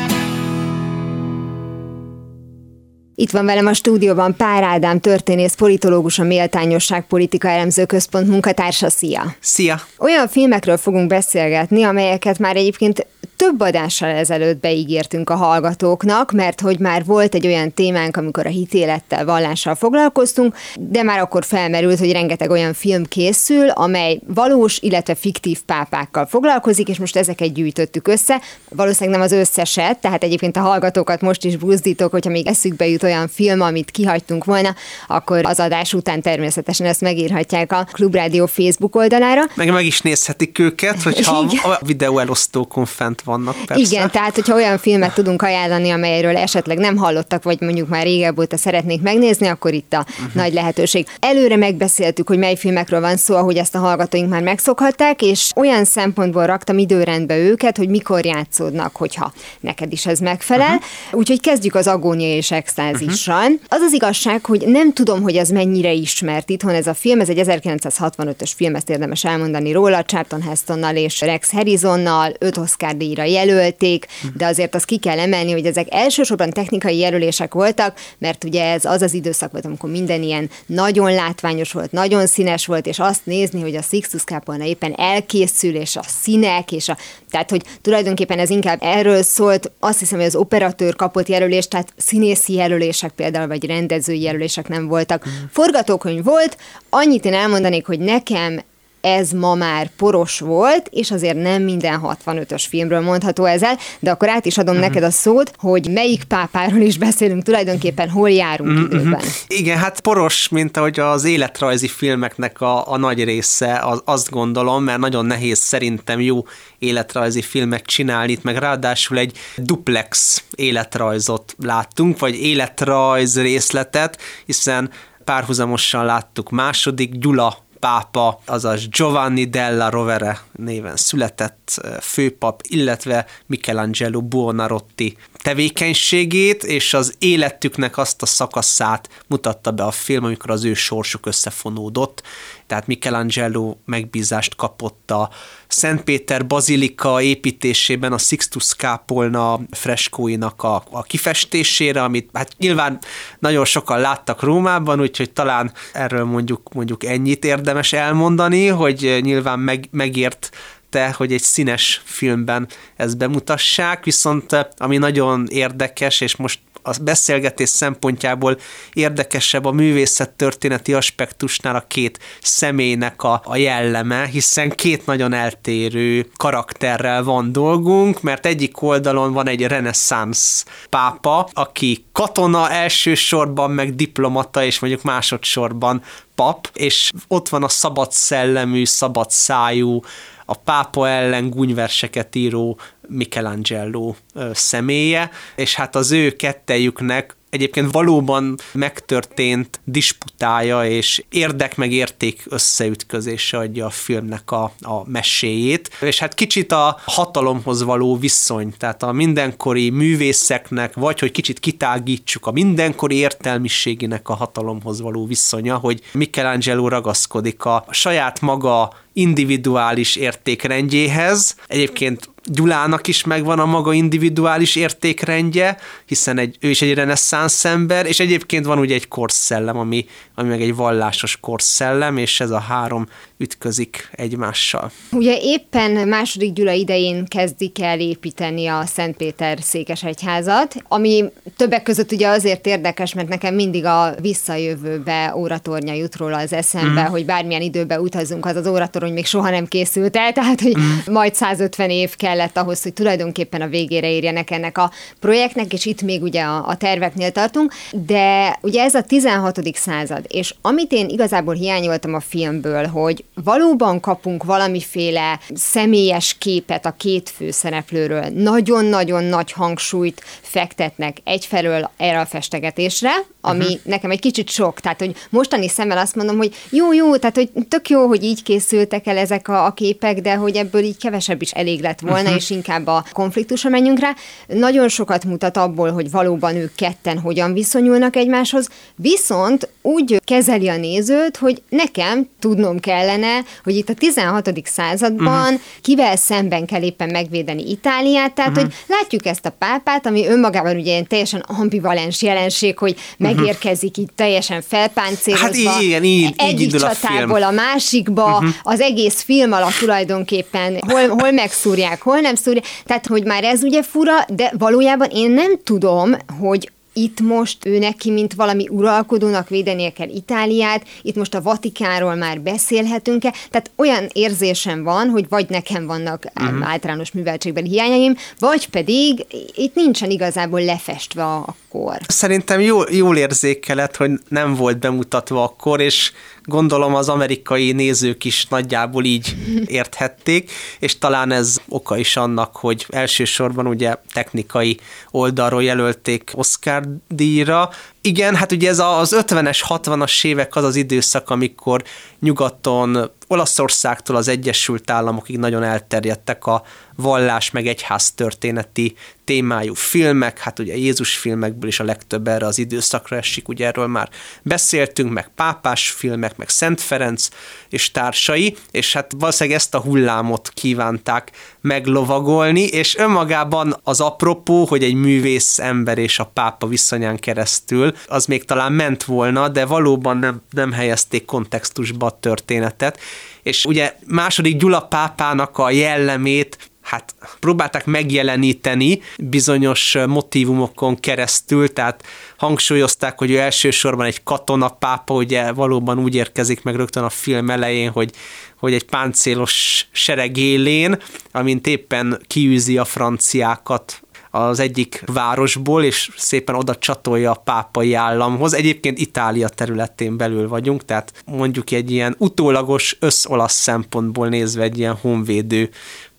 Itt 3.17 3.31
van 3.31 3.45
velem 3.45 3.65
a 3.65 3.73
stúdióban 3.73 4.35
Pár 4.35 4.63
Ádám, 4.63 4.99
történész, 4.99 5.53
politológus, 5.53 6.19
a 6.19 6.23
Méltányosság 6.23 7.07
Politika 7.07 7.47
Elemző 7.47 7.85
Központ 7.85 8.27
munkatársa. 8.27 8.89
Szia! 8.89 9.35
Szia! 9.39 9.81
Olyan 9.97 10.27
filmekről 10.27 10.77
fogunk 10.77 11.07
beszélgetni, 11.07 11.83
amelyeket 11.83 12.39
már 12.39 12.55
egyébként 12.55 13.07
több 13.35 13.59
adással 13.59 14.09
ezelőtt 14.09 14.59
beígértünk 14.59 15.29
a 15.29 15.35
hallgatóknak, 15.35 16.31
mert 16.31 16.61
hogy 16.61 16.79
már 16.79 17.05
volt 17.05 17.35
egy 17.35 17.47
olyan 17.47 17.73
témánk, 17.73 18.17
amikor 18.17 18.45
a 18.45 18.49
hitélettel, 18.49 19.25
vallással 19.25 19.75
foglalkoztunk, 19.75 20.55
de 20.79 21.03
már 21.03 21.19
akkor 21.19 21.45
felmerült, 21.45 21.99
hogy 21.99 22.11
rengeteg 22.11 22.49
olyan 22.49 22.73
film 22.73 23.03
készül, 23.03 23.69
amely 23.69 24.19
valós, 24.27 24.79
illetve 24.81 25.15
fiktív 25.15 25.61
pápákkal 25.65 26.25
foglalkozik, 26.25 26.87
és 26.87 26.99
most 26.99 27.15
ezeket 27.15 27.53
gyűjtöttük 27.53 28.07
össze. 28.07 28.41
Valószínűleg 28.69 29.19
nem 29.19 29.27
az 29.27 29.31
összeset, 29.31 29.97
tehát 29.97 30.23
egyébként 30.23 30.57
a 30.57 30.61
hallgatókat 30.61 31.21
most 31.21 31.43
is 31.45 31.55
buzdítok, 31.55 32.11
hogyha 32.11 32.29
még 32.29 32.47
eszükbe 32.47 32.87
jut 32.87 33.03
olyan 33.03 33.27
film, 33.27 33.61
amit 33.61 33.91
kihagytunk 33.91 34.45
volna, 34.45 34.75
akkor 35.07 35.45
az 35.45 35.59
adás 35.59 35.93
után 35.93 36.21
természetesen 36.21 36.87
ezt 36.87 37.01
megírhatják 37.01 37.71
a 37.71 37.87
Klubrádió 37.91 38.45
Facebook 38.45 38.95
oldalára. 38.95 39.41
Meg 39.53 39.71
meg 39.71 39.85
is 39.85 40.01
nézhetik 40.01 40.59
őket, 40.59 41.01
hogyha 41.01 41.45
Igen. 41.49 41.71
a 41.71 41.77
videó 41.85 42.19
elosztókon 42.19 42.85
fent 42.85 43.23
vannak. 43.25 43.55
Persze. 43.65 43.83
Igen, 43.83 44.11
tehát 44.11 44.35
hogyha 44.35 44.55
olyan 44.55 44.77
filmet 44.77 45.13
tudunk 45.13 45.41
ajánlani, 45.41 45.89
amelyről 45.89 46.37
esetleg 46.37 46.77
nem 46.77 46.97
hallottak, 46.97 47.43
vagy 47.43 47.61
mondjuk 47.61 47.87
már 47.87 48.03
régebb 48.03 48.39
óta 48.39 48.57
szeretnék 48.57 49.01
megnézni, 49.01 49.47
akkor 49.47 49.73
itt 49.73 49.93
a 49.93 50.05
uh-huh. 50.09 50.33
nagy 50.33 50.53
lehetőség. 50.53 51.07
Előre 51.19 51.55
megbeszéltük, 51.55 52.27
hogy 52.27 52.37
mely 52.37 52.55
filmekről 52.55 53.01
van 53.01 53.17
szó, 53.17 53.35
ahogy 53.35 53.57
ezt 53.57 53.75
a 53.75 53.79
hallgatóink 53.79 54.29
már 54.29 54.41
megszokhatták, 54.41 55.21
és 55.21 55.51
olyan 55.55 55.85
szempontból 55.85 56.45
raktam 56.45 56.77
időrendbe 56.77 57.37
őket, 57.37 57.77
hogy 57.77 57.89
mikor 57.89 58.25
játszódnak, 58.25 58.95
hogyha 58.95 59.33
neked 59.59 59.91
is 59.91 60.05
ez 60.05 60.19
megfelel. 60.19 60.75
Uh-huh. 60.75 61.19
Úgyhogy 61.19 61.41
kezdjük 61.41 61.75
az 61.75 61.87
agónia 61.87 62.35
és 62.35 62.51
extázissal. 62.51 63.43
Uh-huh. 63.43 63.59
Az 63.67 63.81
az 63.81 63.93
igazság, 63.93 64.45
hogy 64.45 64.63
nem 64.67 64.93
tudom, 64.93 65.21
hogy 65.21 65.35
ez 65.35 65.49
mennyire 65.49 65.91
ismert 65.91 66.49
itthon 66.49 66.73
ez 66.73 66.87
a 66.87 66.93
film, 66.93 67.19
ez 67.19 67.29
egy 67.29 67.41
1965-ös 67.45 68.51
film, 68.55 68.75
ezt 68.75 68.89
érdemes 68.89 69.23
elmondani 69.23 69.71
róla, 69.71 70.03
Charlton 70.03 70.41
Hestonnal 70.41 70.95
és 70.95 71.21
Rex 71.21 71.51
Harrisonnal, 71.51 72.33
öt 72.39 72.57
Oscar 72.57 72.95
díjra 73.15 73.23
jelölték, 73.23 74.05
de 74.37 74.45
azért 74.45 74.75
azt 74.75 74.85
ki 74.85 74.97
kell 74.97 75.19
emelni, 75.19 75.51
hogy 75.51 75.65
ezek 75.65 75.87
elsősorban 75.89 76.49
technikai 76.49 76.97
jelölések 76.97 77.53
voltak, 77.53 77.97
mert 78.17 78.43
ugye 78.43 78.63
ez 78.63 78.85
az 78.85 79.01
az 79.01 79.13
időszak 79.13 79.51
volt, 79.51 79.65
amikor 79.65 79.89
minden 79.89 80.23
ilyen 80.23 80.49
nagyon 80.65 81.13
látványos 81.13 81.71
volt, 81.71 81.91
nagyon 81.91 82.27
színes 82.27 82.65
volt, 82.65 82.85
és 82.85 82.99
azt 82.99 83.25
nézni, 83.25 83.61
hogy 83.61 83.75
a 83.75 83.81
Sixtus 83.81 84.23
Kápolna 84.23 84.63
éppen 84.63 84.93
elkészül, 84.97 85.75
és 85.75 85.95
a 85.95 86.03
színek, 86.07 86.71
és 86.71 86.89
a, 86.89 86.97
tehát, 87.29 87.49
hogy 87.49 87.61
tulajdonképpen 87.81 88.39
ez 88.39 88.49
inkább 88.49 88.79
erről 88.81 89.23
szólt, 89.23 89.71
azt 89.79 89.99
hiszem, 89.99 90.17
hogy 90.17 90.27
az 90.27 90.35
operatőr 90.35 90.95
kapott 90.95 91.27
jelölést, 91.27 91.69
tehát 91.69 91.93
színészi 91.97 92.53
jelölések 92.53 93.11
például, 93.11 93.47
vagy 93.47 93.65
rendezői 93.65 94.21
jelölések 94.21 94.67
nem 94.67 94.87
voltak. 94.87 95.23
Forgatókönyv 95.51 96.23
volt, 96.23 96.57
annyit 96.89 97.25
én 97.25 97.33
elmondanék, 97.33 97.85
hogy 97.85 97.99
nekem 97.99 98.61
ez 99.05 99.31
ma 99.31 99.55
már 99.55 99.89
poros 99.97 100.39
volt, 100.39 100.87
és 100.91 101.11
azért 101.11 101.37
nem 101.37 101.61
minden 101.61 102.01
65-ös 102.03 102.65
filmről 102.69 103.01
mondható 103.01 103.45
ezzel, 103.45 103.77
de 103.99 104.11
akkor 104.11 104.29
át 104.29 104.45
is 104.45 104.57
adom 104.57 104.75
uh-huh. 104.75 104.89
neked 104.89 105.03
a 105.03 105.11
szót, 105.11 105.51
hogy 105.57 105.89
melyik 105.91 106.23
pápáról 106.23 106.81
is 106.81 106.97
beszélünk 106.97 107.43
tulajdonképpen, 107.43 108.09
hol 108.09 108.29
járunk 108.29 108.69
uh-huh. 108.69 108.93
időben. 108.93 109.21
Igen, 109.47 109.77
hát 109.77 109.99
poros, 109.99 110.49
mint 110.49 110.77
ahogy 110.77 110.99
az 110.99 111.23
életrajzi 111.23 111.87
filmeknek 111.87 112.61
a, 112.61 112.91
a 112.91 112.97
nagy 112.97 113.23
része, 113.23 113.79
az, 113.79 114.01
azt 114.05 114.29
gondolom, 114.29 114.83
mert 114.83 114.99
nagyon 114.99 115.25
nehéz 115.25 115.59
szerintem 115.59 116.19
jó 116.19 116.45
életrajzi 116.79 117.41
filmet 117.41 117.85
csinálni, 117.85 118.31
itt 118.31 118.43
meg 118.43 118.57
ráadásul 118.57 119.17
egy 119.17 119.37
duplex 119.57 120.43
életrajzot 120.55 121.55
láttunk, 121.59 122.19
vagy 122.19 122.35
életrajz 122.41 123.41
részletet, 123.41 124.21
hiszen 124.45 124.89
párhuzamosan 125.23 126.05
láttuk 126.05 126.49
második 126.49 127.11
Gyula 127.11 127.64
pápa, 127.85 128.39
azaz 128.45 128.87
Giovanni 128.89 129.49
della 129.49 129.89
Rovere 129.89 130.41
néven 130.51 130.95
született 130.95 131.81
főpap, 132.01 132.61
illetve 132.63 133.25
Michelangelo 133.45 134.21
Buonarroti 134.21 135.17
tevékenységét, 135.45 136.63
és 136.63 136.93
az 136.93 137.15
életüknek 137.19 137.97
azt 137.97 138.21
a 138.21 138.25
szakaszát 138.25 139.09
mutatta 139.27 139.71
be 139.71 139.83
a 139.83 139.91
film, 139.91 140.23
amikor 140.23 140.51
az 140.51 140.63
ő 140.63 140.73
sorsuk 140.73 141.25
összefonódott. 141.25 142.23
Tehát 142.67 142.87
Michelangelo 142.87 143.75
megbízást 143.85 144.55
kapott 144.55 145.11
a 145.11 145.29
Szent 145.67 146.03
Péter 146.03 146.47
bazilika 146.47 147.21
építésében 147.21 148.13
a 148.13 148.17
Sixtus 148.17 148.75
kápolna 148.75 149.59
freskóinak 149.71 150.63
a, 150.63 150.83
a 150.91 151.03
kifestésére, 151.03 152.03
amit 152.03 152.29
hát 152.33 152.51
nyilván 152.57 152.99
nagyon 153.39 153.65
sokan 153.65 153.99
láttak 153.99 154.41
Rómában, 154.41 155.01
úgyhogy 155.01 155.31
talán 155.31 155.73
erről 155.93 156.25
mondjuk, 156.25 156.73
mondjuk 156.73 157.03
ennyit 157.03 157.45
érdemes 157.45 157.93
elmondani, 157.93 158.67
hogy 158.67 159.19
nyilván 159.21 159.59
meg, 159.59 159.87
megért 159.91 160.49
kérte, 160.95 161.13
hogy 161.17 161.33
egy 161.33 161.41
színes 161.41 162.01
filmben 162.03 162.67
ezt 162.95 163.17
bemutassák, 163.17 164.03
viszont 164.03 164.53
eh, 164.53 164.65
ami 164.77 164.97
nagyon 164.97 165.47
érdekes, 165.49 166.21
és 166.21 166.35
most 166.35 166.59
a 166.87 166.97
beszélgetés 167.01 167.69
szempontjából 167.69 168.57
érdekesebb 168.93 169.65
a 169.65 169.71
művészet 169.71 170.29
történeti 170.29 170.93
aspektusnál 170.93 171.75
a 171.75 171.85
két 171.87 172.19
személynek 172.41 173.23
a, 173.23 173.41
a 173.45 173.55
jelleme, 173.55 174.25
hiszen 174.25 174.69
két 174.69 175.05
nagyon 175.05 175.33
eltérő 175.33 176.29
karakterrel 176.37 177.23
van 177.23 177.51
dolgunk, 177.51 178.21
mert 178.21 178.45
egyik 178.45 178.81
oldalon 178.81 179.33
van 179.33 179.47
egy 179.47 179.61
reneszánsz 179.67 180.65
pápa, 180.89 181.49
aki 181.53 182.05
katona 182.11 182.69
elsősorban, 182.69 183.71
meg 183.71 183.95
diplomata, 183.95 184.63
és 184.63 184.79
mondjuk 184.79 185.03
másodszorban 185.03 186.01
pap, 186.35 186.69
és 186.73 187.11
ott 187.27 187.49
van 187.49 187.63
a 187.63 187.69
szabad 187.69 188.11
szellemű, 188.11 188.85
szabad 188.85 189.31
szájú, 189.31 189.99
a 190.45 190.53
pápa 190.53 191.09
ellen 191.09 191.49
gúnyverseket 191.49 192.35
író 192.35 192.79
Michelangelo 193.07 194.15
személye, 194.51 195.29
és 195.55 195.75
hát 195.75 195.95
az 195.95 196.11
ő 196.11 196.35
kettejüknek 196.35 197.35
egyébként 197.55 197.91
valóban 197.91 198.57
megtörtént 198.71 199.79
disputája 199.83 200.85
és 200.85 201.23
érdek 201.29 201.75
meg 201.75 201.91
érték 201.91 202.43
összeütközése 202.49 203.57
adja 203.57 203.85
a 203.85 203.89
filmnek 203.89 204.51
a, 204.51 204.63
a 204.81 205.09
meséjét, 205.09 205.89
és 206.01 206.19
hát 206.19 206.33
kicsit 206.33 206.71
a 206.71 206.99
hatalomhoz 207.05 207.83
való 207.83 208.17
viszony, 208.17 208.73
tehát 208.77 209.03
a 209.03 209.11
mindenkori 209.11 209.89
művészeknek, 209.89 210.93
vagy 210.93 211.19
hogy 211.19 211.31
kicsit 211.31 211.59
kitágítsuk 211.59 212.45
a 212.45 212.51
mindenkori 212.51 213.15
értelmiségének 213.15 214.29
a 214.29 214.33
hatalomhoz 214.33 215.01
való 215.01 215.25
viszonya, 215.25 215.75
hogy 215.77 216.01
Michelangelo 216.13 216.87
ragaszkodik 216.87 217.65
a 217.65 217.85
saját 217.89 218.41
maga 218.41 218.93
individuális 219.13 220.15
értékrendjéhez. 220.15 221.55
Egyébként 221.67 222.29
Gyulának 222.47 223.07
is 223.07 223.23
megvan 223.23 223.59
a 223.59 223.65
maga 223.65 223.93
individuális 223.93 224.75
értékrendje, 224.75 225.77
hiszen 226.05 226.37
egy, 226.37 226.57
ő 226.59 226.69
is 226.69 226.81
egy 226.81 226.93
reneszánsz 226.93 227.65
ember, 227.65 228.05
és 228.05 228.19
egyébként 228.19 228.65
van 228.65 228.79
ugye 228.79 228.95
egy 228.95 229.07
korszellem, 229.07 229.77
ami, 229.77 230.05
ami 230.35 230.49
meg 230.49 230.61
egy 230.61 230.75
vallásos 230.75 231.37
korszellem, 231.39 232.17
és 232.17 232.39
ez 232.39 232.49
a 232.49 232.59
három 232.59 233.07
ütközik 233.37 234.09
egymással. 234.11 234.91
Ugye 235.11 235.37
éppen 235.41 236.07
második 236.07 236.53
Gyula 236.53 236.71
idején 236.71 237.25
kezdik 237.25 237.81
el 237.81 237.99
építeni 237.99 238.67
a 238.67 238.85
Szentpéter 238.85 239.57
székesegyházat, 239.61 240.75
ami 240.87 241.23
többek 241.55 241.83
között 241.83 242.11
ugye 242.11 242.27
azért 242.27 242.67
érdekes, 242.67 243.13
mert 243.13 243.27
nekem 243.27 243.55
mindig 243.55 243.85
a 243.85 244.15
visszajövőbe 244.21 245.33
óratornya 245.35 245.93
jut 245.93 246.15
róla 246.15 246.37
az 246.37 246.53
eszembe, 246.53 247.01
mm. 247.01 247.11
hogy 247.11 247.25
bármilyen 247.25 247.61
időbe 247.61 247.99
utazunk, 247.99 248.45
az 248.45 248.55
az 248.55 248.67
óratorony 248.67 249.13
még 249.13 249.25
soha 249.25 249.49
nem 249.49 249.65
készült 249.65 250.15
el, 250.15 250.33
tehát 250.33 250.61
hogy 250.61 250.77
mm. 250.77 251.13
majd 251.13 251.35
150 251.35 251.89
év 251.89 252.15
kellett 252.15 252.57
ahhoz, 252.57 252.83
hogy 252.83 252.93
tulajdonképpen 252.93 253.61
a 253.61 253.67
végére 253.67 254.11
érjenek 254.11 254.51
ennek 254.51 254.77
a 254.77 254.91
projektnek, 255.19 255.73
és 255.73 255.85
itt 255.85 256.01
még 256.01 256.21
ugye 256.21 256.41
a, 256.41 256.67
a 256.67 256.75
terveknél 256.75 257.31
tartunk, 257.31 257.73
de 257.91 258.57
ugye 258.61 258.83
ez 258.83 258.93
a 258.93 259.01
16. 259.01 259.75
század, 259.75 260.25
és 260.27 260.55
amit 260.61 260.91
én 260.91 261.09
igazából 261.09 261.53
hiányoltam 261.53 262.13
a 262.13 262.19
filmből, 262.19 262.85
hogy 262.85 263.23
valóban 263.43 263.99
kapunk 263.99 264.43
valamiféle 264.43 265.39
személyes 265.53 266.35
képet 266.39 266.85
a 266.85 266.95
két 266.97 267.29
főszereplőről, 267.29 268.25
nagyon-nagyon 268.35 269.23
nagy 269.23 269.51
hangsúlyt 269.51 270.23
fektetnek 270.41 271.17
egyfelől 271.23 271.89
erre 271.97 272.19
a 272.19 272.25
festegetésre, 272.25 273.11
ami 273.41 273.63
uh-huh. 273.63 273.79
nekem 273.83 274.11
egy 274.11 274.19
kicsit 274.19 274.49
sok, 274.49 274.79
tehát 274.79 274.99
hogy 274.99 275.15
mostani 275.29 275.69
szemmel 275.69 275.97
azt 275.97 276.15
mondom, 276.15 276.37
hogy 276.37 276.55
jó, 276.69 276.93
jó, 276.93 277.17
tehát 277.17 277.35
hogy 277.35 277.49
tök 277.67 277.89
jó, 277.89 278.07
hogy 278.07 278.23
így 278.23 278.43
készültek 278.43 279.07
el 279.07 279.17
ezek 279.17 279.47
a, 279.47 279.65
a 279.65 279.71
képek, 279.71 280.21
de 280.21 280.35
hogy 280.35 280.55
ebből 280.55 280.81
így 280.81 280.97
kevesebb 280.97 281.41
is 281.41 281.51
elég 281.51 281.81
lett 281.81 281.99
volna, 281.99 282.21
uh-huh. 282.21 282.35
és 282.35 282.49
inkább 282.49 282.87
a 282.87 283.05
konfliktusra 283.11 283.69
menjünk 283.69 283.99
rá. 283.99 284.15
Nagyon 284.47 284.89
sokat 284.89 285.25
mutat 285.25 285.57
abból, 285.57 285.91
hogy 285.91 286.11
valóban 286.11 286.55
ők 286.55 286.75
ketten 286.75 287.19
hogyan 287.19 287.53
viszonyulnak 287.53 288.15
egymáshoz, 288.15 288.69
viszont 288.95 289.69
úgy 289.81 290.21
kezeli 290.23 290.67
a 290.67 290.77
nézőt, 290.77 291.37
hogy 291.37 291.61
nekem 291.69 292.29
tudnom 292.39 292.79
kellene, 292.79 293.24
hogy 293.63 293.75
itt 293.75 293.89
a 293.89 293.93
16. 293.93 294.51
században 294.63 295.43
uh-huh. 295.43 295.59
kivel 295.81 296.15
szemben 296.15 296.65
kell 296.65 296.81
éppen 296.81 297.09
megvédeni 297.09 297.69
Itáliát, 297.69 298.33
tehát 298.33 298.51
uh-huh. 298.51 298.65
hogy 298.65 298.75
látjuk 298.87 299.25
ezt 299.25 299.45
a 299.45 299.49
pápát, 299.49 300.05
ami 300.05 300.27
önmagában 300.27 300.75
ugye 300.75 301.03
teljesen 301.03 301.39
ambivalens 301.39 302.21
jelenség, 302.21 302.77
hogy 302.77 302.95
megérkezik 303.17 303.97
itt 303.97 304.15
teljesen 304.15 304.61
felpáncélozva. 304.61 305.69
Hát 305.69 305.81
igen, 305.81 306.03
így, 306.03 306.33
egyik 306.37 306.73
így 306.73 306.79
csatából 306.79 307.43
a, 307.43 307.47
a 307.47 307.51
másikba, 307.51 308.31
uh-huh. 308.31 308.49
az 308.63 308.79
egész 308.79 309.21
film 309.21 309.51
alatt 309.51 309.77
tulajdonképpen 309.79 310.77
hol, 310.87 311.07
hol 311.07 311.31
megszúrják, 311.31 312.01
hol 312.01 312.19
nem 312.19 312.35
szúrják, 312.35 312.65
tehát 312.85 313.07
hogy 313.07 313.23
már 313.23 313.43
ez 313.43 313.63
ugye 313.63 313.83
fura, 313.83 314.25
de 314.27 314.51
valójában 314.57 315.09
én 315.09 315.31
nem 315.31 315.59
tudom, 315.63 316.15
hogy 316.39 316.71
itt 316.97 317.19
most 317.19 317.65
ő 317.65 317.77
neki, 317.77 318.11
mint 318.11 318.33
valami 318.33 318.67
uralkodónak 318.69 319.49
védenie 319.49 319.91
kell 319.91 320.09
Itáliát, 320.09 320.85
itt 321.01 321.15
most 321.15 321.33
a 321.33 321.41
Vatikánról 321.41 322.15
már 322.15 322.41
beszélhetünk-e, 322.41 323.33
tehát 323.49 323.71
olyan 323.75 324.07
érzésem 324.13 324.83
van, 324.83 325.09
hogy 325.09 325.25
vagy 325.29 325.49
nekem 325.49 325.85
vannak 325.85 326.25
uh-huh. 326.35 326.69
általános 326.69 327.11
műveltségben 327.11 327.63
hiányaim, 327.63 328.15
vagy 328.39 328.69
pedig 328.69 329.25
itt 329.55 329.75
nincsen 329.75 330.09
igazából 330.09 330.63
lefestve 330.63 331.23
a 331.23 331.55
kor. 331.75 331.97
Szerintem 332.07 332.59
jól, 332.59 332.87
jól 332.91 333.17
érzékelett, 333.17 333.95
hogy 333.95 334.11
nem 334.27 334.53
volt 334.53 334.79
bemutatva 334.79 335.43
akkor, 335.43 335.79
és 335.79 336.11
gondolom 336.43 336.95
az 336.95 337.09
amerikai 337.09 337.71
nézők 337.71 338.23
is 338.23 338.45
nagyjából 338.45 339.03
így 339.03 339.35
érthették, 339.65 340.51
és 340.79 340.97
talán 340.97 341.31
ez 341.31 341.57
oka 341.67 341.97
is 341.97 342.17
annak, 342.17 342.55
hogy 342.55 342.85
elsősorban 342.89 343.67
ugye 343.67 343.95
technikai 344.13 344.79
oldalról 345.11 345.63
jelölték 345.63 346.31
Oscar 346.33 346.83
díjra. 347.07 347.69
Igen, 348.05 348.35
hát 348.35 348.51
ugye 348.51 348.69
ez 348.69 348.79
az 348.79 349.15
50-es, 349.19 349.63
60-as 349.67 350.25
évek 350.25 350.55
az 350.55 350.63
az 350.63 350.75
időszak, 350.75 351.29
amikor 351.29 351.83
nyugaton 352.19 353.11
Olaszországtól 353.27 354.15
az 354.15 354.27
Egyesült 354.27 354.89
Államokig 354.89 355.37
nagyon 355.37 355.63
elterjedtek 355.63 356.45
a 356.45 356.63
vallás 356.95 357.51
meg 357.51 357.67
egyház 357.67 358.11
történeti 358.11 358.95
témájú 359.23 359.73
filmek, 359.73 360.39
hát 360.39 360.59
ugye 360.59 360.75
Jézus 360.75 361.15
filmekből 361.17 361.69
is 361.69 361.79
a 361.79 361.83
legtöbb 361.83 362.27
erre 362.27 362.45
az 362.45 362.57
időszakra 362.57 363.15
esik, 363.15 363.47
ugye 363.47 363.65
erről 363.65 363.87
már 363.87 364.09
beszéltünk, 364.41 365.11
meg 365.11 365.31
pápás 365.35 365.89
filmek, 365.89 366.37
meg 366.37 366.49
Szent 366.49 366.81
Ferenc 366.81 367.27
és 367.69 367.91
társai, 367.91 368.57
és 368.71 368.93
hát 368.93 369.11
valószínűleg 369.17 369.59
ezt 369.59 369.73
a 369.73 369.81
hullámot 369.81 370.49
kívánták 370.53 371.31
meglovagolni, 371.65 372.61
és 372.61 372.97
önmagában 372.97 373.79
az 373.83 374.01
apropó, 374.01 374.65
hogy 374.65 374.83
egy 374.83 374.93
művész 374.93 375.59
ember 375.59 375.97
és 375.97 376.19
a 376.19 376.31
pápa 376.33 376.67
viszonyán 376.67 377.17
keresztül, 377.17 377.93
az 378.07 378.25
még 378.25 378.45
talán 378.45 378.71
ment 378.71 379.03
volna, 379.03 379.47
de 379.47 379.65
valóban 379.65 380.17
nem, 380.17 380.41
nem 380.49 380.71
helyezték 380.71 381.25
kontextusba 381.25 382.05
a 382.05 382.17
történetet, 382.19 382.99
és 383.43 383.65
ugye 383.65 383.95
második 384.07 384.57
Gyula 384.57 384.81
pápának 384.81 385.57
a 385.57 385.69
jellemét 385.69 386.57
hát 386.85 387.15
próbálták 387.39 387.85
megjeleníteni 387.85 389.01
bizonyos 389.17 389.97
motivumokon 390.07 390.99
keresztül, 390.99 391.73
tehát 391.73 392.03
hangsúlyozták, 392.37 393.17
hogy 393.17 393.31
ő 393.31 393.37
elsősorban 393.37 394.05
egy 394.05 394.23
katonapápa, 394.23 395.13
ugye 395.13 395.51
valóban 395.51 395.99
úgy 395.99 396.15
érkezik 396.15 396.63
meg 396.63 396.75
rögtön 396.75 397.03
a 397.03 397.09
film 397.09 397.49
elején, 397.49 397.91
hogy, 397.91 398.11
hogy 398.57 398.73
egy 398.73 398.85
páncélos 398.85 399.87
sereg 399.91 400.37
élén, 400.37 400.97
amint 401.31 401.67
éppen 401.67 402.21
kiűzi 402.27 402.77
a 402.77 402.85
franciákat 402.85 403.99
az 404.35 404.59
egyik 404.59 405.03
városból, 405.05 405.83
és 405.83 406.09
szépen 406.17 406.55
oda 406.55 406.75
csatolja 406.75 407.31
a 407.31 407.41
pápai 407.43 407.93
államhoz. 407.93 408.53
Egyébként 408.53 408.97
Itália 408.97 409.49
területén 409.49 410.17
belül 410.17 410.47
vagyunk, 410.47 410.85
tehát 410.85 411.23
mondjuk 411.25 411.71
egy 411.71 411.91
ilyen 411.91 412.15
utólagos 412.17 412.97
összolasz 412.99 413.53
szempontból 413.53 414.27
nézve 414.27 414.63
egy 414.63 414.77
ilyen 414.77 414.95
honvédő 415.01 415.69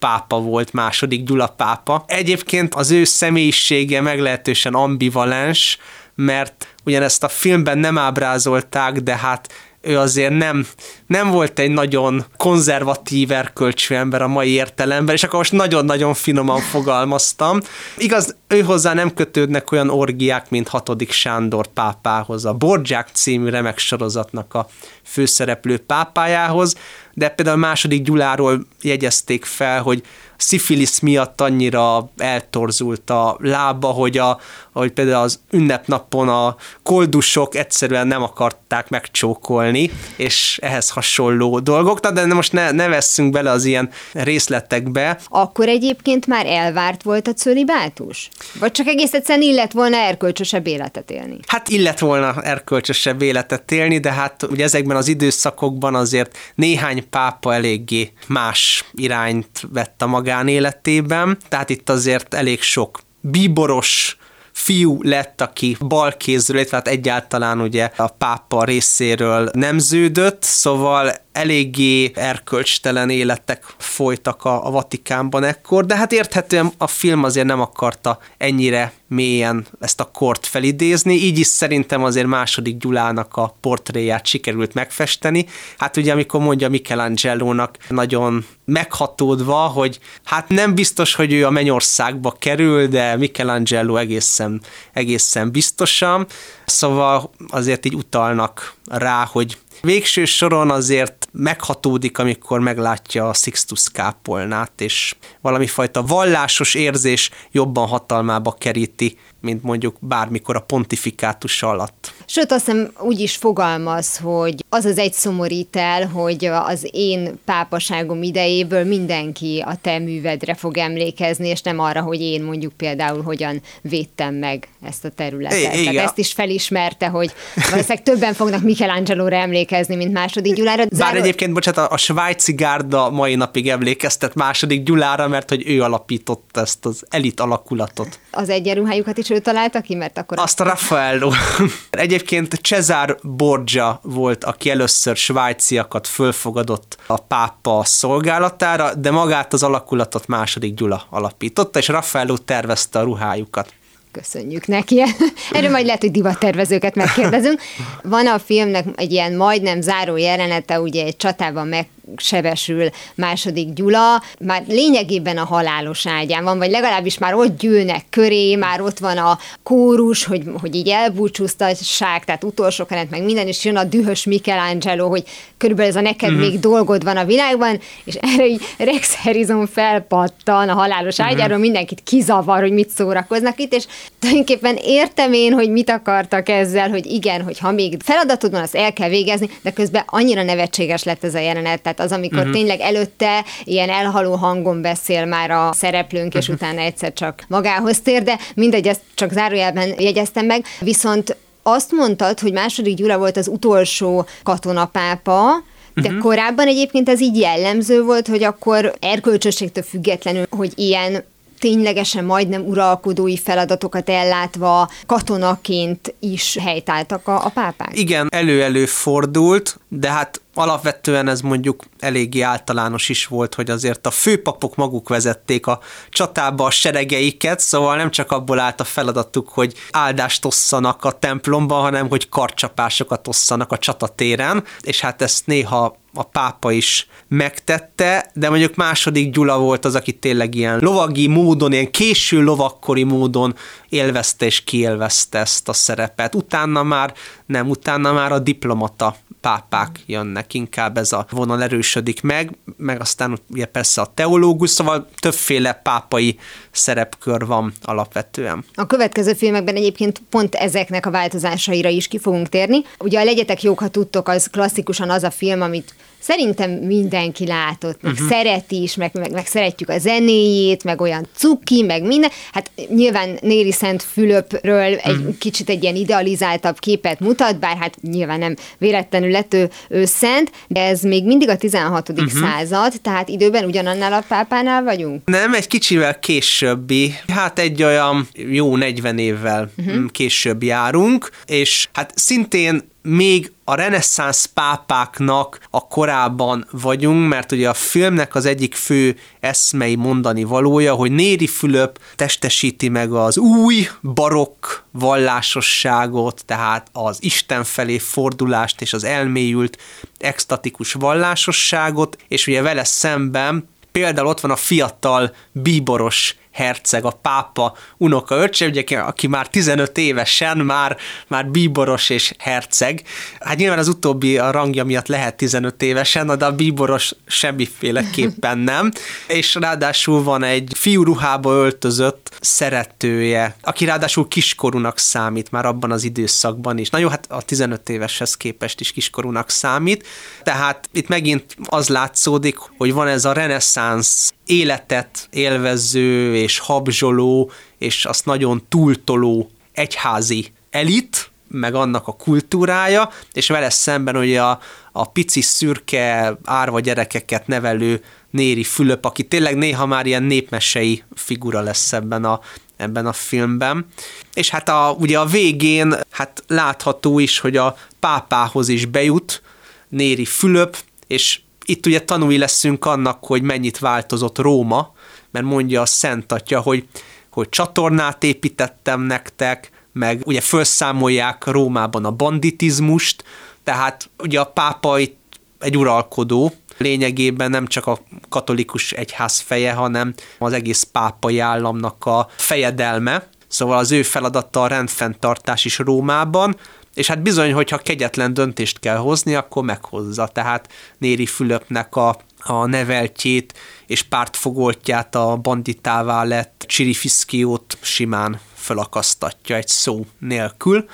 pápa 0.06 0.40
volt, 0.40 0.72
második 0.72 1.24
Gyula 1.24 1.46
pápa. 1.46 2.04
Egyébként 2.06 2.74
az 2.74 2.90
ő 2.90 3.04
személyisége 3.04 4.00
meglehetősen 4.00 4.74
ambivalens, 4.74 5.78
mert 6.14 6.74
ugyanezt 6.84 7.24
a 7.24 7.28
filmben 7.28 7.78
nem 7.78 7.98
ábrázolták, 7.98 9.00
de 9.00 9.16
hát 9.16 9.52
ő 9.80 9.98
azért 9.98 10.36
nem, 10.36 10.66
nem 11.06 11.30
volt 11.30 11.58
egy 11.58 11.70
nagyon 11.70 12.24
konzervatív 12.36 13.30
erkölcsű 13.30 13.94
ember 13.94 14.22
a 14.22 14.28
mai 14.28 14.50
értelemben, 14.50 15.14
és 15.14 15.22
akkor 15.22 15.38
most 15.38 15.52
nagyon-nagyon 15.52 16.14
finoman 16.14 16.60
fogalmaztam. 16.60 17.60
Igaz, 17.96 18.36
ő 18.48 18.60
hozzá 18.60 18.94
nem 18.94 19.14
kötődnek 19.14 19.72
olyan 19.72 19.90
orgiák, 19.90 20.50
mint 20.50 20.68
hatodik 20.68 21.10
Sándor 21.10 21.66
pápához, 21.66 22.44
a 22.44 22.52
Borgyák 22.52 23.08
című 23.12 23.48
remek 23.48 23.78
sorozatnak 23.78 24.54
a 24.54 24.68
főszereplő 25.02 25.78
pápájához, 25.78 26.74
de 27.16 27.28
például 27.28 27.56
második 27.56 28.02
Gyuláról 28.02 28.66
jegyezték 28.82 29.44
fel, 29.44 29.82
hogy 29.82 30.02
szifilisz 30.36 30.98
miatt 30.98 31.40
annyira 31.40 32.10
eltorzult 32.16 33.10
a 33.10 33.36
lába, 33.40 33.88
hogy, 33.88 34.18
a, 34.18 34.40
hogy 34.72 34.90
például 34.92 35.22
az 35.22 35.40
ünnepnapon 35.50 36.28
a 36.28 36.56
koldusok 36.82 37.54
egyszerűen 37.54 38.06
nem 38.06 38.22
akarták 38.22 38.88
megcsókolni, 38.88 39.90
és 40.16 40.58
ehhez 40.62 40.90
hasonló 40.90 41.58
dolgok, 41.58 42.00
de 42.00 42.26
most 42.26 42.52
ne, 42.52 42.70
ne 42.70 42.88
vesszünk 42.88 43.32
bele 43.32 43.50
az 43.50 43.64
ilyen 43.64 43.90
részletekbe. 44.12 45.18
Akkor 45.28 45.68
egyébként 45.68 46.26
már 46.26 46.46
elvárt 46.46 47.02
volt 47.02 47.28
a 47.28 47.32
cölibátus? 47.32 48.28
Vagy 48.58 48.72
csak 48.72 48.86
egész 48.86 49.12
egyszerűen 49.12 49.48
illet 49.48 49.72
volna 49.72 49.96
erkölcsösebb 49.96 50.66
életet 50.66 51.10
élni? 51.10 51.36
Hát 51.46 51.68
illet 51.68 51.98
volna 51.98 52.42
erkölcsösebb 52.42 53.22
életet 53.22 53.72
élni, 53.72 53.98
de 53.98 54.12
hát 54.12 54.42
ugye 54.42 54.64
ezekben 54.64 54.96
az 54.96 55.08
időszakokban 55.08 55.94
azért 55.94 56.36
néhány 56.54 57.08
pápa 57.10 57.54
eléggé 57.54 58.12
más 58.26 58.84
irányt 58.92 59.66
vett 59.72 60.02
a 60.02 60.06
magánéletében, 60.26 61.38
tehát 61.48 61.70
itt 61.70 61.88
azért 61.88 62.34
elég 62.34 62.62
sok 62.62 63.00
bíboros 63.20 64.16
fiú 64.52 65.02
lett, 65.02 65.40
aki 65.40 65.76
bal 65.80 66.12
kézről, 66.12 66.56
illetve 66.56 66.76
hát 66.76 66.88
egyáltalán 66.88 67.60
ugye 67.60 67.90
a 67.96 68.08
pápa 68.08 68.64
részéről 68.64 69.50
nemződött, 69.52 70.42
szóval 70.42 71.12
eléggé 71.36 72.10
erkölcstelen 72.14 73.10
életek 73.10 73.64
folytak 73.78 74.44
a, 74.44 74.66
a 74.66 74.70
Vatikánban 74.70 75.44
ekkor, 75.44 75.86
de 75.86 75.96
hát 75.96 76.12
érthetően 76.12 76.72
a 76.78 76.86
film 76.86 77.24
azért 77.24 77.46
nem 77.46 77.60
akarta 77.60 78.18
ennyire 78.38 78.92
mélyen 79.08 79.66
ezt 79.80 80.00
a 80.00 80.10
kort 80.12 80.46
felidézni, 80.46 81.14
így 81.14 81.38
is 81.38 81.46
szerintem 81.46 82.04
azért 82.04 82.26
második 82.26 82.76
Gyulának 82.76 83.36
a 83.36 83.56
portréját 83.60 84.26
sikerült 84.26 84.74
megfesteni. 84.74 85.46
Hát 85.78 85.96
ugye 85.96 86.12
amikor 86.12 86.40
mondja 86.40 86.68
Michelangelo-nak 86.68 87.76
nagyon 87.88 88.44
meghatódva, 88.64 89.56
hogy 89.56 89.98
hát 90.24 90.48
nem 90.48 90.74
biztos, 90.74 91.14
hogy 91.14 91.32
ő 91.32 91.46
a 91.46 91.50
mennyországba 91.50 92.36
kerül, 92.38 92.86
de 92.86 93.16
Michelangelo 93.16 93.96
egészen, 93.96 94.60
egészen 94.92 95.50
biztosan. 95.50 96.26
Szóval 96.64 97.30
azért 97.48 97.86
így 97.86 97.94
utalnak 97.94 98.74
rá, 98.84 99.28
hogy 99.32 99.58
végső 99.82 100.24
soron 100.24 100.70
azért 100.70 101.25
meghatódik, 101.36 102.18
amikor 102.18 102.60
meglátja 102.60 103.28
a 103.28 103.34
Sixtus 103.34 103.90
kápolnát, 103.92 104.80
és 104.80 105.14
valami 105.40 105.66
fajta 105.66 106.02
vallásos 106.02 106.74
érzés 106.74 107.30
jobban 107.52 107.86
hatalmába 107.86 108.54
keríti, 108.58 109.18
mint 109.40 109.62
mondjuk 109.62 109.96
bármikor 110.00 110.56
a 110.56 110.60
pontifikátus 110.60 111.62
alatt. 111.62 112.12
Sőt, 112.26 112.52
azt 112.52 112.64
hiszem 112.64 112.90
úgy 112.98 113.20
is 113.20 113.36
fogalmaz, 113.36 114.16
hogy 114.16 114.64
az 114.68 114.84
az 114.84 114.98
egy 114.98 115.12
szomorít 115.12 115.76
el, 115.76 116.06
hogy 116.06 116.44
az 116.44 116.88
én 116.90 117.38
pápaságom 117.44 118.22
idejéből 118.22 118.84
mindenki 118.84 119.64
a 119.66 119.76
te 119.80 119.98
művedre 119.98 120.54
fog 120.54 120.78
emlékezni, 120.78 121.48
és 121.48 121.62
nem 121.62 121.78
arra, 121.78 122.00
hogy 122.00 122.20
én 122.20 122.42
mondjuk 122.42 122.72
például 122.72 123.22
hogyan 123.22 123.62
védtem 123.80 124.34
meg 124.34 124.68
ezt 124.82 125.04
a 125.04 125.08
területet. 125.08 125.74
I- 125.74 125.80
igen. 125.80 125.94
Tehát 125.94 126.08
ezt 126.08 126.18
is 126.18 126.32
felismerte, 126.32 127.06
hogy 127.06 127.32
valószínűleg 127.54 128.02
többen 128.02 128.34
fognak 128.34 128.62
Michelangelo-ra 128.62 129.36
emlékezni, 129.36 129.94
mint 129.96 130.12
második 130.12 130.54
Gyulára. 130.54 130.84
Záró... 130.90 131.12
Bár 131.12 131.25
egyébként, 131.26 131.52
bocsánat, 131.52 131.92
a 131.92 131.96
svájci 131.96 132.52
gárda 132.52 133.10
mai 133.10 133.34
napig 133.34 133.68
emlékeztet 133.68 134.34
második 134.34 134.82
Gyulára, 134.82 135.28
mert 135.28 135.48
hogy 135.48 135.68
ő 135.68 135.82
alapította 135.82 136.60
ezt 136.60 136.86
az 136.86 137.04
elit 137.08 137.40
alakulatot. 137.40 138.18
Az 138.30 138.48
egyenruhájukat 138.48 139.18
is 139.18 139.30
ő 139.30 139.38
találta 139.38 139.80
ki, 139.80 139.94
mert 139.94 140.18
akkor... 140.18 140.38
Azt 140.38 140.60
a 140.60 140.64
Raffaello. 140.64 141.30
Egyébként 141.90 142.54
Cesar 142.54 143.18
Borgia 143.22 144.00
volt, 144.02 144.44
aki 144.44 144.70
először 144.70 145.16
svájciakat 145.16 146.06
fölfogadott 146.06 146.96
a 147.06 147.16
pápa 147.16 147.82
szolgálatára, 147.84 148.94
de 148.94 149.10
magát 149.10 149.52
az 149.52 149.62
alakulatot 149.62 150.26
második 150.26 150.74
Gyula 150.74 151.02
alapította, 151.10 151.78
és 151.78 151.88
Raffaello 151.88 152.38
tervezte 152.38 152.98
a 152.98 153.02
ruhájukat 153.02 153.72
köszönjük 154.16 154.66
neki. 154.66 155.02
Erről 155.52 155.70
majd 155.70 155.86
lehet, 155.86 156.00
hogy 156.00 156.10
divattervezőket 156.10 156.94
megkérdezünk. 156.94 157.60
Van 158.02 158.26
a 158.26 158.38
filmnek 158.38 158.84
egy 158.96 159.12
ilyen 159.12 159.34
majdnem 159.34 159.80
záró 159.80 160.16
jelenete, 160.16 160.80
ugye 160.80 161.04
egy 161.04 161.16
csatában 161.16 161.66
meg 161.68 161.86
sebesül 162.16 162.88
második 163.14 163.72
Gyula, 163.72 164.22
már 164.40 164.62
lényegében 164.68 165.38
a 165.38 165.44
halálos 165.44 166.06
ágyán 166.06 166.44
van, 166.44 166.58
vagy 166.58 166.70
legalábbis 166.70 167.18
már 167.18 167.34
ott 167.34 167.58
gyűlnek 167.58 168.04
köré, 168.10 168.54
már 168.54 168.80
ott 168.80 168.98
van 168.98 169.16
a 169.16 169.38
kórus, 169.62 170.24
hogy, 170.24 170.42
hogy 170.60 170.74
így 170.74 170.88
elbúcsúztassák, 170.88 172.24
tehát 172.24 172.44
utolsó 172.44 172.84
kenet, 172.84 173.10
meg 173.10 173.22
minden, 173.22 173.46
és 173.46 173.64
jön 173.64 173.76
a 173.76 173.84
dühös 173.84 174.24
Michelangelo, 174.24 175.08
hogy 175.08 175.24
körülbelül 175.56 175.90
ez 175.90 175.96
a 175.96 176.00
neked 176.00 176.30
uh-huh. 176.30 176.48
még 176.48 176.60
dolgod 176.60 177.04
van 177.04 177.16
a 177.16 177.24
világban, 177.24 177.80
és 178.04 178.14
erre 178.14 178.46
így 178.46 178.62
Rex 178.78 179.14
Harrison 179.22 179.66
felpattan 179.66 180.68
a 180.68 180.74
halálos 180.74 181.18
uh-huh. 181.18 181.34
ágyáról, 181.34 181.58
mindenkit 181.58 182.02
kizavar, 182.04 182.60
hogy 182.60 182.72
mit 182.72 182.90
szórakoznak 182.90 183.60
itt, 183.60 183.74
és 183.74 183.84
tulajdonképpen 184.18 184.76
értem 184.82 185.32
én, 185.32 185.52
hogy 185.52 185.70
mit 185.70 185.90
akartak 185.90 186.48
ezzel, 186.48 186.88
hogy 186.88 187.06
igen, 187.06 187.42
hogy 187.42 187.58
ha 187.58 187.72
még 187.72 187.96
feladatod 188.04 188.50
van, 188.50 188.62
azt 188.62 188.74
el 188.74 188.92
kell 188.92 189.08
végezni, 189.08 189.48
de 189.62 189.72
közben 189.72 190.02
annyira 190.06 190.42
nevetséges 190.42 191.02
lett 191.02 191.24
ez 191.24 191.34
a 191.34 191.38
jelenet, 191.38 191.82
tehát 191.82 191.95
az, 192.00 192.12
amikor 192.12 192.38
uh-huh. 192.38 192.52
tényleg 192.52 192.80
előtte 192.80 193.44
ilyen 193.64 193.88
elhaló 193.88 194.34
hangon 194.34 194.82
beszél 194.82 195.24
már 195.24 195.50
a 195.50 195.72
szereplőnk, 195.72 196.34
és 196.34 196.48
uh-huh. 196.48 196.56
utána 196.56 196.80
egyszer 196.80 197.12
csak 197.12 197.44
magához 197.48 198.00
tér, 198.00 198.22
de 198.22 198.38
mindegy, 198.54 198.86
ezt 198.86 199.00
csak 199.14 199.32
zárójelben 199.32 199.94
jegyeztem 199.98 200.46
meg, 200.46 200.64
viszont 200.80 201.36
azt 201.62 201.92
mondtad, 201.92 202.40
hogy 202.40 202.52
második 202.52 202.94
Gyula 202.94 203.18
volt 203.18 203.36
az 203.36 203.48
utolsó 203.48 204.26
katonapápa, 204.42 205.62
de 205.94 206.08
uh-huh. 206.08 206.22
korábban 206.22 206.66
egyébként 206.66 207.08
ez 207.08 207.20
így 207.20 207.36
jellemző 207.36 208.02
volt, 208.02 208.28
hogy 208.28 208.42
akkor 208.42 208.94
erkölcsösségtől 209.00 209.84
függetlenül, 209.84 210.46
hogy 210.50 210.72
ilyen 210.74 211.24
ténylegesen 211.58 212.24
majdnem 212.24 212.66
uralkodói 212.66 213.36
feladatokat 213.36 214.08
ellátva 214.08 214.90
katonaként 215.06 216.14
is 216.20 216.58
helytáltak 216.60 217.28
a, 217.28 217.44
a 217.44 217.48
pápák? 217.48 217.98
Igen, 217.98 218.28
elő-elő 218.30 218.86
fordult, 218.86 219.78
de 219.88 220.10
hát 220.10 220.40
alapvetően 220.54 221.28
ez 221.28 221.40
mondjuk 221.40 221.84
eléggé 221.98 222.40
általános 222.40 223.08
is 223.08 223.26
volt, 223.26 223.54
hogy 223.54 223.70
azért 223.70 224.06
a 224.06 224.10
főpapok 224.10 224.76
maguk 224.76 225.08
vezették 225.08 225.66
a 225.66 225.80
csatába 226.10 226.64
a 226.64 226.70
seregeiket, 226.70 227.60
szóval 227.60 227.96
nem 227.96 228.10
csak 228.10 228.32
abból 228.32 228.58
állt 228.58 228.80
a 228.80 228.84
feladatuk, 228.84 229.48
hogy 229.48 229.74
áldást 229.90 230.44
osszanak 230.44 231.04
a 231.04 231.12
templomban, 231.12 231.80
hanem 231.80 232.08
hogy 232.08 232.28
karcsapásokat 232.28 233.28
osszanak 233.28 233.72
a 233.72 233.78
csatatéren, 233.78 234.64
és 234.80 235.00
hát 235.00 235.22
ezt 235.22 235.46
néha 235.46 235.96
a 236.16 236.22
pápa 236.22 236.72
is 236.72 237.08
megtette, 237.28 238.30
de 238.34 238.48
mondjuk 238.48 238.74
második 238.74 239.30
Gyula 239.30 239.58
volt 239.58 239.84
az, 239.84 239.94
aki 239.94 240.12
tényleg 240.12 240.54
ilyen 240.54 240.78
lovagi 240.78 241.26
módon, 241.26 241.72
ilyen 241.72 241.90
késő 241.90 242.42
lovakkori 242.42 243.02
módon 243.02 243.54
élvezte 243.88 244.46
és 244.46 244.64
kiélvezte 244.64 245.38
ezt 245.38 245.68
a 245.68 245.72
szerepet. 245.72 246.34
Utána 246.34 246.82
már 246.82 247.14
nem, 247.46 247.68
utána 247.68 248.12
már 248.12 248.32
a 248.32 248.38
diplomata 248.38 249.16
pápák 249.40 250.00
jönnek, 250.06 250.54
inkább 250.54 250.96
ez 250.96 251.12
a 251.12 251.26
vonal 251.30 251.62
erősödik 251.62 252.22
meg, 252.22 252.56
meg 252.76 253.00
aztán 253.00 253.38
ugye 253.50 253.64
persze 253.64 254.00
a 254.00 254.12
teológus, 254.14 254.70
szóval 254.70 255.08
többféle 255.18 255.72
pápai 255.72 256.38
szerepkör 256.70 257.46
van 257.46 257.72
alapvetően. 257.82 258.64
A 258.74 258.86
következő 258.86 259.32
filmekben 259.32 259.76
egyébként 259.76 260.22
pont 260.30 260.54
ezeknek 260.54 261.06
a 261.06 261.10
változásaira 261.10 261.88
is 261.88 262.08
ki 262.08 262.18
fogunk 262.18 262.48
térni. 262.48 262.82
Ugye 262.98 263.20
a 263.20 263.24
Legyetek 263.24 263.62
jók, 263.62 263.78
ha 263.78 263.88
tudtok, 263.88 264.28
az 264.28 264.46
klasszikusan 264.46 265.10
az 265.10 265.22
a 265.22 265.30
film, 265.30 265.60
amit 265.60 265.94
szerintem 266.26 266.70
mindenki 266.70 267.46
látott, 267.46 268.02
meg 268.02 268.12
uh-huh. 268.12 268.28
szereti 268.28 268.82
is, 268.82 268.94
meg, 268.94 269.10
meg, 269.12 269.32
meg 269.32 269.46
szeretjük 269.46 269.88
a 269.88 269.98
zenéjét, 269.98 270.84
meg 270.84 271.00
olyan 271.00 271.26
cuki, 271.34 271.82
meg 271.82 272.02
minden. 272.02 272.30
Hát 272.52 272.70
nyilván 272.88 273.38
Néri 273.40 273.72
Szent 273.72 274.02
Fülöpről 274.02 274.94
egy 274.94 275.16
uh-huh. 275.16 275.38
kicsit 275.38 275.68
egy 275.68 275.82
ilyen 275.82 275.96
idealizáltabb 275.96 276.78
képet 276.78 277.20
mutat, 277.20 277.58
bár 277.58 277.76
hát 277.76 277.96
nyilván 278.02 278.38
nem 278.38 278.56
véletlenül 278.78 279.30
lett 279.30 279.54
ő, 279.54 279.70
ő 279.88 280.04
szent, 280.04 280.50
de 280.68 280.80
ez 280.80 281.02
még 281.02 281.24
mindig 281.24 281.48
a 281.48 281.56
16. 281.56 282.08
Uh-huh. 282.08 282.26
Mhm. 282.26 282.44
század, 282.44 282.92
tehát 283.02 283.28
időben 283.28 283.64
ugyanannál 283.64 284.12
a 284.12 284.24
pápánál 284.28 284.82
vagyunk? 284.82 285.22
Nem, 285.24 285.54
egy 285.54 285.66
kicsivel 285.66 286.18
későbbi, 286.18 287.14
hát 287.28 287.58
egy 287.58 287.82
olyan 287.82 288.28
jó 288.34 288.76
40 288.76 289.18
évvel 289.18 289.70
uh-huh. 289.76 290.10
később 290.10 290.62
járunk, 290.62 291.30
és 291.46 291.88
hát 291.92 292.12
szintén 292.14 292.94
még 293.06 293.52
a 293.64 293.74
reneszánsz 293.74 294.44
pápáknak 294.44 295.60
a 295.70 295.86
korában 295.86 296.66
vagyunk, 296.70 297.28
mert 297.28 297.52
ugye 297.52 297.68
a 297.68 297.74
filmnek 297.74 298.34
az 298.34 298.46
egyik 298.46 298.74
fő 298.74 299.16
eszmei 299.40 299.94
mondani 299.94 300.44
valója, 300.44 300.94
hogy 300.94 301.12
Néri 301.12 301.46
Fülöp 301.46 301.98
testesíti 302.16 302.88
meg 302.88 303.12
az 303.12 303.38
új 303.38 303.88
barokk 304.02 304.66
vallásosságot, 304.90 306.42
tehát 306.46 306.86
az 306.92 307.18
Isten 307.20 307.64
felé 307.64 307.98
fordulást 307.98 308.80
és 308.80 308.92
az 308.92 309.04
elmélyült 309.04 309.78
extatikus 310.18 310.92
vallásosságot, 310.92 312.16
és 312.28 312.46
ugye 312.46 312.62
vele 312.62 312.84
szemben 312.84 313.68
például 313.92 314.26
ott 314.26 314.40
van 314.40 314.50
a 314.50 314.56
fiatal 314.56 315.34
bíboros 315.52 316.36
herceg, 316.56 317.04
a 317.04 317.10
pápa 317.10 317.76
unoka 317.96 318.36
öccse, 318.36 318.66
ugye, 318.66 318.98
aki 318.98 319.26
már 319.26 319.48
15 319.48 319.98
évesen 319.98 320.56
már, 320.58 320.96
már 321.28 321.46
bíboros 321.46 322.10
és 322.10 322.34
herceg. 322.38 323.02
Hát 323.40 323.56
nyilván 323.56 323.78
az 323.78 323.88
utóbbi 323.88 324.38
a 324.38 324.50
rangja 324.50 324.84
miatt 324.84 325.06
lehet 325.06 325.36
15 325.36 325.82
évesen, 325.82 326.38
de 326.38 326.44
a 326.44 326.52
bíboros 326.52 327.12
semmiféleképpen 327.26 328.58
nem. 328.72 328.92
És 329.26 329.54
ráadásul 329.54 330.22
van 330.22 330.42
egy 330.42 330.72
fiú 330.76 331.02
ruhába 331.04 331.52
öltözött 331.52 332.36
szeretője, 332.40 333.56
aki 333.62 333.84
ráadásul 333.84 334.28
kiskorúnak 334.28 334.98
számít 334.98 335.50
már 335.50 335.66
abban 335.66 335.92
az 335.92 336.04
időszakban 336.04 336.78
is. 336.78 336.90
Na 336.90 336.98
jó, 336.98 337.08
hát 337.08 337.26
a 337.28 337.42
15 337.42 337.88
éveshez 337.88 338.36
képest 338.36 338.80
is 338.80 338.92
kiskorúnak 338.92 339.50
számít. 339.50 340.06
Tehát 340.42 340.88
itt 340.92 341.08
megint 341.08 341.56
az 341.64 341.88
látszódik, 341.88 342.56
hogy 342.76 342.92
van 342.92 343.08
ez 343.08 343.24
a 343.24 343.32
reneszánsz 343.32 344.34
életet 344.46 345.28
élvező 345.30 346.36
és 346.36 346.58
habzsoló, 346.58 347.50
és 347.78 348.04
azt 348.04 348.24
nagyon 348.24 348.62
túltoló 348.68 349.50
egyházi 349.72 350.52
elit, 350.70 351.30
meg 351.48 351.74
annak 351.74 352.08
a 352.08 352.12
kultúrája, 352.12 353.10
és 353.32 353.48
vele 353.48 353.70
szemben 353.70 354.16
ugye 354.16 354.42
a, 354.42 354.60
a 354.92 355.04
pici 355.04 355.40
szürke 355.40 356.36
árva 356.44 356.80
gyerekeket 356.80 357.46
nevelő 357.46 358.02
Néri 358.30 358.64
Fülöp, 358.64 359.04
aki 359.04 359.22
tényleg 359.22 359.56
néha 359.56 359.86
már 359.86 360.06
ilyen 360.06 360.22
népmesei 360.22 361.02
figura 361.14 361.60
lesz 361.60 361.92
ebben 361.92 362.24
a, 362.24 362.40
ebben 362.76 363.06
a 363.06 363.12
filmben. 363.12 363.86
És 364.34 364.48
hát 364.48 364.68
a, 364.68 364.96
ugye 364.98 365.18
a 365.18 365.26
végén 365.26 365.94
hát 366.10 366.42
látható 366.46 367.18
is, 367.18 367.38
hogy 367.38 367.56
a 367.56 367.76
pápához 368.00 368.68
is 368.68 368.84
bejut 368.84 369.42
Néri 369.88 370.24
Fülöp, 370.24 370.76
és 371.06 371.40
itt 371.66 371.86
ugye 371.86 372.00
tanúi 372.00 372.38
leszünk 372.38 372.84
annak, 372.84 373.24
hogy 373.24 373.42
mennyit 373.42 373.78
változott 373.78 374.38
Róma, 374.38 374.92
mert 375.30 375.44
mondja 375.44 375.80
a 375.80 375.86
Szent 375.86 376.32
Atya, 376.32 376.60
hogy, 376.60 376.86
hogy 377.30 377.48
csatornát 377.48 378.24
építettem 378.24 379.00
nektek, 379.00 379.70
meg 379.92 380.22
ugye 380.24 380.40
felszámolják 380.40 381.44
Rómában 381.44 382.04
a 382.04 382.10
banditizmust, 382.10 383.24
tehát 383.64 384.10
ugye 384.18 384.40
a 384.40 384.44
pápa 384.44 384.98
itt 384.98 385.18
egy 385.58 385.76
uralkodó, 385.76 386.52
lényegében 386.76 387.50
nem 387.50 387.66
csak 387.66 387.86
a 387.86 387.98
katolikus 388.28 388.92
egyház 388.92 389.40
feje, 389.40 389.72
hanem 389.72 390.14
az 390.38 390.52
egész 390.52 390.82
pápai 390.82 391.38
államnak 391.38 392.06
a 392.06 392.28
fejedelme, 392.36 393.28
szóval 393.48 393.78
az 393.78 393.92
ő 393.92 394.02
feladata 394.02 394.62
a 394.62 394.66
rendfenntartás 394.66 395.64
is 395.64 395.78
Rómában, 395.78 396.56
és 396.96 397.06
hát 397.06 397.22
bizony, 397.22 397.52
hogyha 397.52 397.78
kegyetlen 397.78 398.34
döntést 398.34 398.78
kell 398.78 398.96
hozni, 398.96 399.34
akkor 399.34 399.64
meghozza. 399.64 400.26
Tehát 400.26 400.72
Néri 400.98 401.26
Fülöpnek 401.26 401.96
a, 401.96 402.18
a 402.38 402.66
neveltjét 402.66 403.58
és 403.86 404.02
pártfogoltját 404.02 405.14
a 405.14 405.36
banditává 405.36 406.24
lett 406.24 406.64
Csirifiszkiót 406.68 407.78
simán 407.80 408.40
felakasztatja 408.54 409.56
egy 409.56 409.68
szó 409.68 410.06
nélkül. 410.18 410.88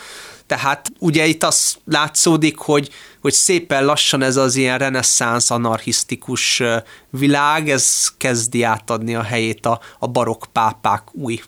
Tehát 0.46 0.92
ugye 0.98 1.26
itt 1.26 1.42
az 1.42 1.76
látszódik, 1.84 2.56
hogy, 2.56 2.90
hogy 3.20 3.32
szépen 3.32 3.84
lassan 3.84 4.22
ez 4.22 4.36
az 4.36 4.54
ilyen 4.54 4.78
reneszánsz 4.78 5.50
anarchisztikus 5.50 6.62
világ, 7.10 7.70
ez 7.70 8.12
kezdi 8.16 8.62
átadni 8.62 9.14
a 9.14 9.22
helyét 9.22 9.66
a, 9.66 9.80
a 9.98 10.06
barokk 10.06 10.44
pápák 10.52 11.02
új 11.14 11.40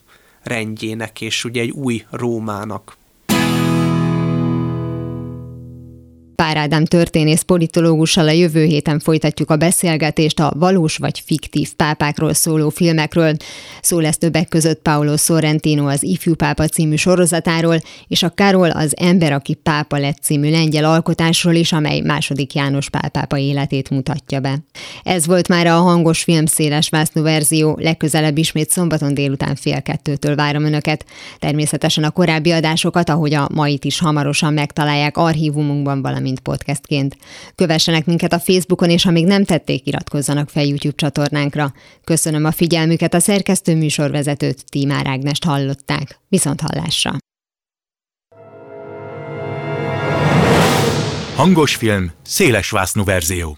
rendjének, 0.43 1.21
és 1.21 1.45
ugye 1.45 1.61
egy 1.61 1.71
új 1.71 2.05
Rómának. 2.11 2.97
Pár 6.37 6.57
Ádám 6.57 6.85
történész 6.85 7.43
politológussal 7.43 8.29
a 8.29 8.31
jövő 8.31 8.65
héten 8.65 8.99
folytatjuk 8.99 9.51
a 9.51 9.57
beszélgetést 9.57 10.41
a 10.41 10.53
valós 10.57 10.97
vagy 10.97 11.23
fiktív 11.27 11.75
pápákról 11.75 12.35
szóló 12.35 12.69
filmekről. 12.69 13.35
Szó 13.83 13.99
lesz 13.99 14.19
többek 14.19 14.49
között 14.49 14.83
Paolo 14.83 15.17
Sorrentino 15.17 15.89
az 15.89 16.03
Ifjú 16.03 16.35
Pápa 16.35 16.67
című 16.67 16.97
sorozatáról, 16.97 17.79
és 18.09 18.23
a 18.23 18.33
Karol 18.35 18.71
az 18.71 18.97
Ember, 18.97 19.33
aki 19.33 19.55
pápa 19.55 19.99
lett 19.99 20.19
című 20.23 20.51
lengyel 20.51 20.85
alkotásról 20.85 21.55
is, 21.55 21.73
amely 21.73 22.01
második 22.01 22.55
János 22.55 22.91
Pál 22.91 23.09
pápa 23.09 23.39
életét 23.39 23.91
mutatja 23.91 24.41
be. 24.41 24.59
Ez 25.03 25.27
volt 25.27 25.49
már 25.49 25.67
a 25.67 25.75
hangos 25.75 26.23
film 26.23 26.47
széles 26.47 26.89
vásznú 26.89 27.23
verzió, 27.23 27.77
legközelebb 27.81 28.39
ismét 28.39 28.71
szombaton 28.71 29.15
délután 29.15 29.55
fél 29.55 29.83
kettőtől 29.83 30.35
várom 30.35 30.65
Önöket. 30.65 31.05
Természetesen 31.39 32.05
a 32.05 32.11
korábbi 32.11 32.51
adásokat, 32.51 33.11
ahogy 33.11 33.35
a 33.35 33.49
mait 33.55 33.85
is 33.85 33.99
hamarosan 33.99 34.53
megtalálják 34.53 35.17
archívumunkban, 35.17 36.03
valamint 36.03 36.23
mint 36.25 36.41
podcastként. 36.41 37.17
Kövessenek 37.55 38.07
minket 38.07 38.33
a 38.33 38.39
Facebookon, 38.39 38.91
és 38.91 39.03
ha 39.05 39.11
még 39.11 39.27
nem 39.27 39.45
tették, 39.45 39.87
iratkozzanak 39.87 40.49
fel 40.51 40.65
YouTube 40.65 40.97
csatornánkra. 40.97 41.73
Köszönöm 42.05 42.45
a 42.45 42.53
figyelmüket, 42.53 43.15
a 43.15 43.21
szerkesztő 43.21 43.77
műsorvezetőt, 43.77 44.65
Tímár 44.71 45.07
Ágnest 45.07 45.45
hallották. 45.45 46.19
Viszont 46.29 46.61
hallásra! 46.61 47.17
Hangos 51.37 51.75
film, 51.77 52.11
széles 52.23 52.71
verzió. 52.95 53.57